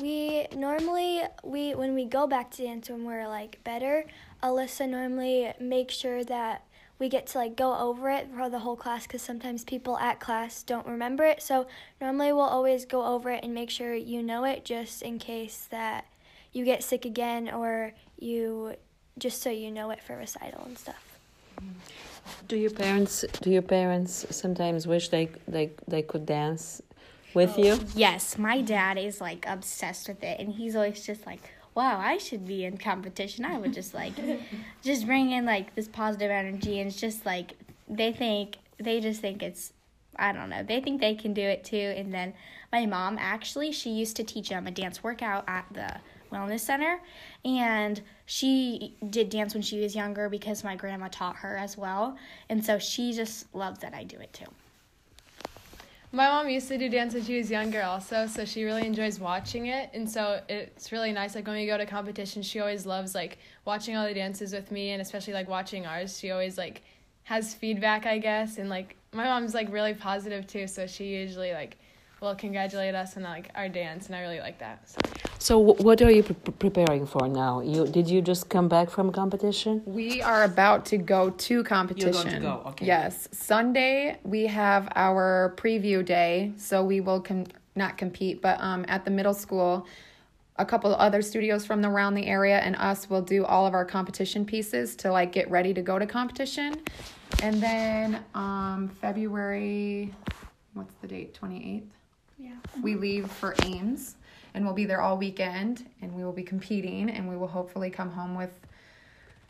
We 0.00 0.46
normally 0.56 1.22
we 1.44 1.74
when 1.74 1.94
we 1.94 2.06
go 2.06 2.26
back 2.26 2.50
to 2.52 2.62
dance 2.62 2.88
when 2.88 3.04
we're 3.04 3.28
like 3.28 3.62
better, 3.62 4.04
Alyssa 4.42 4.88
normally 4.88 5.52
makes 5.60 5.94
sure 5.94 6.24
that 6.24 6.64
we 7.02 7.08
get 7.08 7.26
to 7.26 7.36
like 7.36 7.56
go 7.56 7.76
over 7.76 8.10
it 8.10 8.28
for 8.32 8.48
the 8.48 8.60
whole 8.60 8.76
class 8.76 9.08
because 9.08 9.20
sometimes 9.20 9.64
people 9.64 9.98
at 9.98 10.20
class 10.20 10.62
don't 10.62 10.86
remember 10.86 11.24
it. 11.24 11.42
So 11.42 11.66
normally 12.00 12.32
we'll 12.32 12.42
always 12.42 12.84
go 12.84 13.04
over 13.04 13.28
it 13.32 13.42
and 13.42 13.52
make 13.52 13.70
sure 13.70 13.92
you 13.92 14.22
know 14.22 14.44
it 14.44 14.64
just 14.64 15.02
in 15.02 15.18
case 15.18 15.66
that 15.72 16.06
you 16.52 16.64
get 16.64 16.84
sick 16.84 17.04
again 17.04 17.50
or 17.50 17.92
you 18.20 18.76
just 19.18 19.42
so 19.42 19.50
you 19.50 19.72
know 19.72 19.90
it 19.90 20.00
for 20.00 20.16
recital 20.16 20.62
and 20.64 20.78
stuff. 20.78 21.18
Do 22.46 22.56
your 22.56 22.70
parents? 22.70 23.24
Do 23.40 23.50
your 23.50 23.62
parents 23.62 24.24
sometimes 24.30 24.86
wish 24.86 25.08
they 25.08 25.28
they 25.48 25.72
they 25.88 26.02
could 26.02 26.24
dance 26.24 26.82
with 27.34 27.58
you? 27.58 27.80
Yes, 27.96 28.38
my 28.38 28.60
dad 28.60 28.96
is 28.96 29.20
like 29.20 29.44
obsessed 29.48 30.06
with 30.06 30.22
it, 30.22 30.38
and 30.38 30.52
he's 30.52 30.76
always 30.76 31.04
just 31.04 31.26
like, 31.26 31.50
"Wow, 31.74 31.98
I 31.98 32.18
should 32.18 32.46
be 32.46 32.64
in 32.64 32.78
competition." 32.78 33.44
I 33.44 33.58
would 33.58 33.72
just 33.72 33.94
like, 33.94 34.14
just 34.82 35.06
bring 35.06 35.30
in 35.30 35.44
like 35.44 35.74
this 35.74 35.88
positive 35.88 36.30
energy, 36.30 36.80
and 36.80 36.90
it's 36.90 37.00
just 37.00 37.24
like 37.26 37.54
they 37.88 38.12
think 38.12 38.58
they 38.78 39.00
just 39.00 39.20
think 39.20 39.42
it's, 39.42 39.72
I 40.16 40.32
don't 40.32 40.50
know, 40.50 40.62
they 40.62 40.80
think 40.80 41.00
they 41.00 41.14
can 41.14 41.32
do 41.32 41.42
it 41.42 41.64
too. 41.64 41.94
And 41.96 42.12
then 42.12 42.34
my 42.72 42.86
mom 42.86 43.16
actually, 43.18 43.72
she 43.72 43.90
used 43.90 44.16
to 44.16 44.24
teach 44.24 44.48
them 44.48 44.66
a 44.66 44.70
dance 44.70 45.02
workout 45.02 45.44
at 45.46 45.66
the 45.72 46.00
wellness 46.32 46.60
center, 46.60 47.00
and 47.44 48.00
she 48.24 48.96
did 49.10 49.28
dance 49.28 49.52
when 49.54 49.62
she 49.62 49.80
was 49.80 49.94
younger 49.94 50.28
because 50.28 50.64
my 50.64 50.74
grandma 50.74 51.08
taught 51.08 51.36
her 51.36 51.56
as 51.56 51.76
well, 51.76 52.16
and 52.48 52.64
so 52.64 52.78
she 52.78 53.12
just 53.12 53.54
loves 53.54 53.80
that 53.80 53.94
I 53.94 54.04
do 54.04 54.16
it 54.18 54.32
too. 54.32 54.46
My 56.14 56.28
mom 56.28 56.50
used 56.50 56.68
to 56.68 56.76
do 56.76 56.90
dance 56.90 57.14
when 57.14 57.24
she 57.24 57.38
was 57.38 57.50
younger 57.50 57.82
also, 57.82 58.26
so 58.26 58.44
she 58.44 58.64
really 58.64 58.86
enjoys 58.86 59.18
watching 59.18 59.66
it. 59.66 59.88
And 59.94 60.08
so 60.08 60.42
it's 60.46 60.92
really 60.92 61.10
nice. 61.10 61.34
Like 61.34 61.46
when 61.46 61.56
we 61.56 61.64
go 61.64 61.78
to 61.78 61.86
competition, 61.86 62.42
she 62.42 62.60
always 62.60 62.84
loves 62.84 63.14
like 63.14 63.38
watching 63.64 63.96
all 63.96 64.06
the 64.06 64.12
dances 64.12 64.52
with 64.52 64.70
me 64.70 64.90
and 64.90 65.00
especially 65.00 65.32
like 65.32 65.48
watching 65.48 65.86
ours. 65.86 66.18
She 66.18 66.30
always 66.30 66.58
like 66.58 66.82
has 67.22 67.54
feedback, 67.54 68.04
I 68.04 68.18
guess. 68.18 68.58
And 68.58 68.68
like 68.68 68.96
my 69.12 69.24
mom's 69.24 69.54
like 69.54 69.72
really 69.72 69.94
positive 69.94 70.46
too, 70.46 70.66
so 70.66 70.86
she 70.86 71.06
usually 71.06 71.54
like 71.54 71.78
will 72.20 72.34
congratulate 72.34 72.94
us 72.94 73.16
on 73.16 73.22
like 73.22 73.50
our 73.54 73.70
dance 73.70 74.08
and 74.08 74.14
I 74.14 74.20
really 74.20 74.40
like 74.40 74.58
that. 74.58 74.86
So. 74.90 75.31
So 75.42 75.60
wh- 75.60 75.80
what 75.80 76.00
are 76.00 76.10
you 76.10 76.22
pre- 76.22 76.52
preparing 76.52 77.04
for 77.04 77.26
now? 77.26 77.62
You 77.62 77.88
did 77.88 78.08
you 78.08 78.22
just 78.22 78.48
come 78.48 78.68
back 78.68 78.88
from 78.90 79.10
competition? 79.10 79.82
We 79.84 80.22
are 80.22 80.44
about 80.44 80.86
to 80.86 80.98
go 80.98 81.30
to 81.30 81.64
competition. 81.64 82.12
You're 82.12 82.22
going 82.22 82.34
to 82.34 82.40
go, 82.40 82.62
okay. 82.70 82.86
Yes. 82.86 83.28
Sunday, 83.32 84.18
we 84.22 84.46
have 84.46 84.88
our 84.94 85.52
preview 85.56 86.04
day. 86.04 86.52
So 86.56 86.84
we 86.84 87.00
will 87.00 87.20
com- 87.20 87.46
not 87.74 87.98
compete, 87.98 88.40
but 88.40 88.60
um, 88.60 88.84
at 88.86 89.04
the 89.04 89.10
middle 89.10 89.34
school, 89.34 89.84
a 90.58 90.64
couple 90.64 90.94
of 90.94 91.00
other 91.00 91.20
studios 91.20 91.66
from 91.66 91.84
around 91.84 92.14
the 92.14 92.26
area 92.26 92.58
and 92.60 92.76
us 92.76 93.10
will 93.10 93.22
do 93.22 93.44
all 93.44 93.66
of 93.66 93.74
our 93.74 93.84
competition 93.84 94.44
pieces 94.44 94.94
to 94.96 95.10
like 95.10 95.32
get 95.32 95.50
ready 95.50 95.74
to 95.74 95.82
go 95.82 95.98
to 95.98 96.06
competition. 96.06 96.80
And 97.42 97.60
then 97.60 98.22
um, 98.36 98.88
February, 99.00 100.14
what's 100.74 100.94
the 101.00 101.08
date? 101.08 101.36
28th? 101.42 101.82
Yeah. 102.38 102.52
we 102.80 102.94
leave 102.94 103.28
for 103.30 103.54
Ames 103.64 104.16
and 104.54 104.64
we'll 104.64 104.74
be 104.74 104.84
there 104.84 105.00
all 105.00 105.16
weekend 105.16 105.86
and 106.00 106.14
we 106.14 106.24
will 106.24 106.32
be 106.32 106.42
competing 106.42 107.10
and 107.10 107.28
we 107.28 107.36
will 107.36 107.48
hopefully 107.48 107.90
come 107.90 108.10
home 108.10 108.34
with 108.34 108.58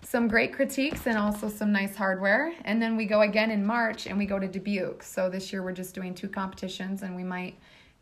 some 0.02 0.28
great 0.28 0.52
critiques 0.52 1.06
and 1.06 1.16
also 1.16 1.48
some 1.48 1.72
nice 1.72 1.94
hardware. 1.94 2.52
And 2.64 2.82
then 2.82 2.96
we 2.96 3.06
go 3.06 3.22
again 3.22 3.50
in 3.50 3.64
March 3.64 4.06
and 4.06 4.18
we 4.18 4.26
go 4.26 4.38
to 4.38 4.48
Dubuque. 4.48 5.02
So 5.02 5.30
this 5.30 5.52
year 5.52 5.62
we're 5.62 5.72
just 5.72 5.94
doing 5.94 6.14
two 6.14 6.28
competitions 6.28 7.02
and 7.02 7.14
we 7.14 7.22
might 7.22 7.54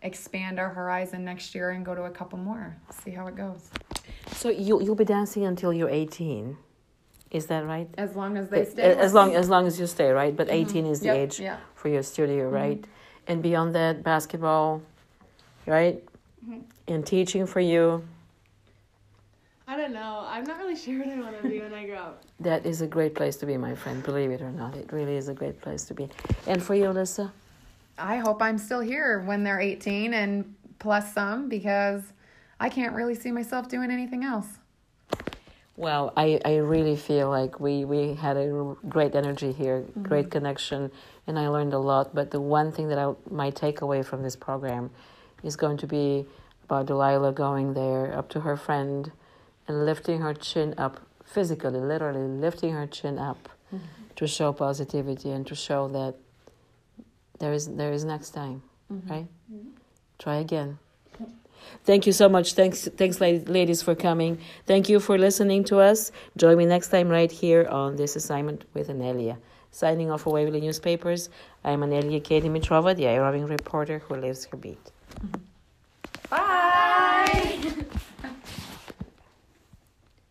expand 0.03 0.59
our 0.59 0.71
horizon 0.71 1.25
next 1.25 1.55
year 1.55 1.71
and 1.71 1.85
go 1.85 1.95
to 1.95 2.05
a 2.05 2.11
couple 2.11 2.39
more. 2.39 2.77
See 3.05 3.11
how 3.11 3.27
it 3.27 3.37
goes. 3.37 3.71
So 4.33 4.49
you 4.49 4.83
you'll 4.83 4.95
be 4.95 5.05
dancing 5.05 5.45
until 5.45 5.73
you're 5.73 5.91
18. 5.91 6.57
Is 7.31 7.47
that 7.47 7.65
right? 7.65 7.89
As 7.97 8.17
long 8.17 8.37
as 8.37 8.49
they 8.49 8.63
eh, 8.63 8.65
stay. 8.65 8.83
Eh, 8.83 8.95
as 8.95 9.15
long 9.15 9.35
as 9.37 9.49
long 9.49 9.67
as 9.67 9.79
you 9.79 9.87
stay, 9.87 10.11
right? 10.11 10.35
But 10.35 10.49
mm-hmm. 10.49 10.69
18 10.69 10.87
is 10.87 11.01
the 11.01 11.07
Yep, 11.07 11.17
age 11.17 11.41
yeah. 11.41 11.59
for 11.75 11.89
your 11.89 12.03
studio, 12.03 12.47
mm-hmm. 12.47 12.55
right? 12.55 12.85
And 13.27 13.43
beyond 13.43 13.75
that, 13.75 14.03
basketball, 14.03 14.83
right? 15.67 16.03
Mm-hmm. 16.45 16.61
And 16.89 17.07
teaching 17.07 17.47
for 17.47 17.61
you, 17.61 18.03
I 19.71 19.77
don't 19.77 19.93
know. 19.93 20.27
I'm 20.27 20.43
not 20.45 20.59
really 20.59 20.75
sure 20.85 20.99
what 20.99 21.09
I 21.09 21.21
want 21.21 21.43
to 21.43 21.49
be 21.49 21.61
when 21.61 21.73
I 21.73 21.87
grow 21.87 21.99
up. 21.99 22.25
that 22.41 22.67
is 22.67 22.81
a 22.81 22.87
great 22.87 23.15
place 23.15 23.37
to 23.37 23.47
be, 23.47 23.57
my 23.57 23.75
friend. 23.75 24.03
Believe 24.03 24.33
it 24.33 24.43
or 24.43 24.51
not, 24.51 24.77
it 24.77 24.93
really 24.93 25.17
is 25.17 25.29
a 25.29 25.35
great 25.35 25.61
place 25.61 25.85
to 25.85 25.95
be. 25.95 26.09
And 26.47 26.61
for 26.63 26.75
you, 26.75 26.85
Alyssa? 26.85 27.31
I 27.97 28.17
hope 28.17 28.43
I'm 28.43 28.59
still 28.59 28.81
here 28.81 29.21
when 29.21 29.45
they're 29.45 29.61
18 29.61 30.15
and 30.15 30.55
plus 30.81 31.13
some 31.13 31.49
because 31.49 32.03
I 32.59 32.69
can't 32.69 32.95
really 32.95 33.15
see 33.15 33.31
myself 33.31 33.69
doing 33.69 33.91
anything 33.91 34.25
else. 34.25 34.47
Well, 35.77 36.13
I, 36.17 36.41
I 36.45 36.57
really 36.57 36.97
feel 36.97 37.31
like 37.31 37.61
we, 37.61 37.85
we 37.85 38.15
had 38.15 38.37
a 38.37 38.77
great 38.89 39.15
energy 39.15 39.53
here, 39.53 39.81
mm-hmm. 39.83 40.03
great 40.03 40.31
connection, 40.31 40.91
and 41.27 41.39
I 41.39 41.49
learned 41.49 41.75
a 41.75 41.79
lot. 41.79 42.15
But 42.15 42.31
the 42.33 42.41
one 42.41 42.73
thing 42.73 42.89
that 42.89 42.99
I 42.99 43.15
my 43.31 43.51
takeaway 43.51 44.05
from 44.05 44.23
this 44.23 44.37
program 44.37 44.91
is 45.43 45.57
going 45.57 45.77
to 45.79 45.87
be 45.87 46.27
about 46.65 46.87
Delilah 46.87 47.33
going 47.33 47.75
there 47.75 48.17
up 48.17 48.29
to 48.31 48.41
her 48.41 48.57
friend 48.57 49.11
and 49.67 49.85
lifting 49.85 50.21
her 50.21 50.35
chin 50.35 50.75
up 50.79 51.01
physically, 51.25 51.81
literally 51.81 52.27
lifting 52.27 52.73
her 52.73 52.87
chin 52.87 53.19
up 53.19 53.49
mm-hmm. 53.75 53.85
to 54.17 54.27
show 54.27 54.53
positivity 54.53 55.31
and 55.31 55.47
to 55.47 55.55
show 55.55 55.89
that 55.89 56.15
there 57.39 57.53
is 57.53 57.69
there 57.69 57.93
is 57.93 58.05
next 58.05 58.31
time, 58.31 58.63
mm-hmm. 58.93 59.11
right? 59.11 59.27
Mm-hmm. 59.53 59.71
Try 60.19 60.37
again. 60.37 60.79
Thank 61.85 62.07
you 62.07 62.13
so 62.13 62.29
much. 62.29 62.55
Thanks, 62.55 62.89
thanks, 62.97 63.21
ladies, 63.21 63.83
for 63.83 63.95
coming. 63.95 64.39
Thank 64.67 64.89
you 64.89 65.01
for 65.01 65.19
listening 65.19 65.65
to 65.65 65.79
us. 65.79 66.11
Join 66.37 66.57
me 66.57 66.67
next 66.67 66.89
time 66.89 67.09
right 67.09 67.31
here 67.31 67.67
on 67.67 67.97
this 67.97 68.17
assignment 68.17 68.65
with 68.75 68.89
Anelia. 68.89 69.39
Signing 69.71 70.11
off 70.11 70.23
for 70.23 70.33
Waverly 70.33 70.61
Newspapers, 70.61 71.31
I'm 71.65 71.83
Anelia 71.83 72.21
K. 72.25 72.41
Dimitrova, 72.41 72.97
the 72.97 73.07
roving 73.07 73.47
reporter 73.47 74.01
who 74.01 74.17
lives 74.17 74.47
her 74.47 74.57
beat. 74.57 74.91
Bye. 76.29 77.59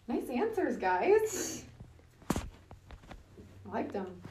nice 0.07 0.29
answers, 0.29 0.77
guys. 0.77 1.65
I 2.29 3.71
liked 3.71 3.93
them. 3.93 4.21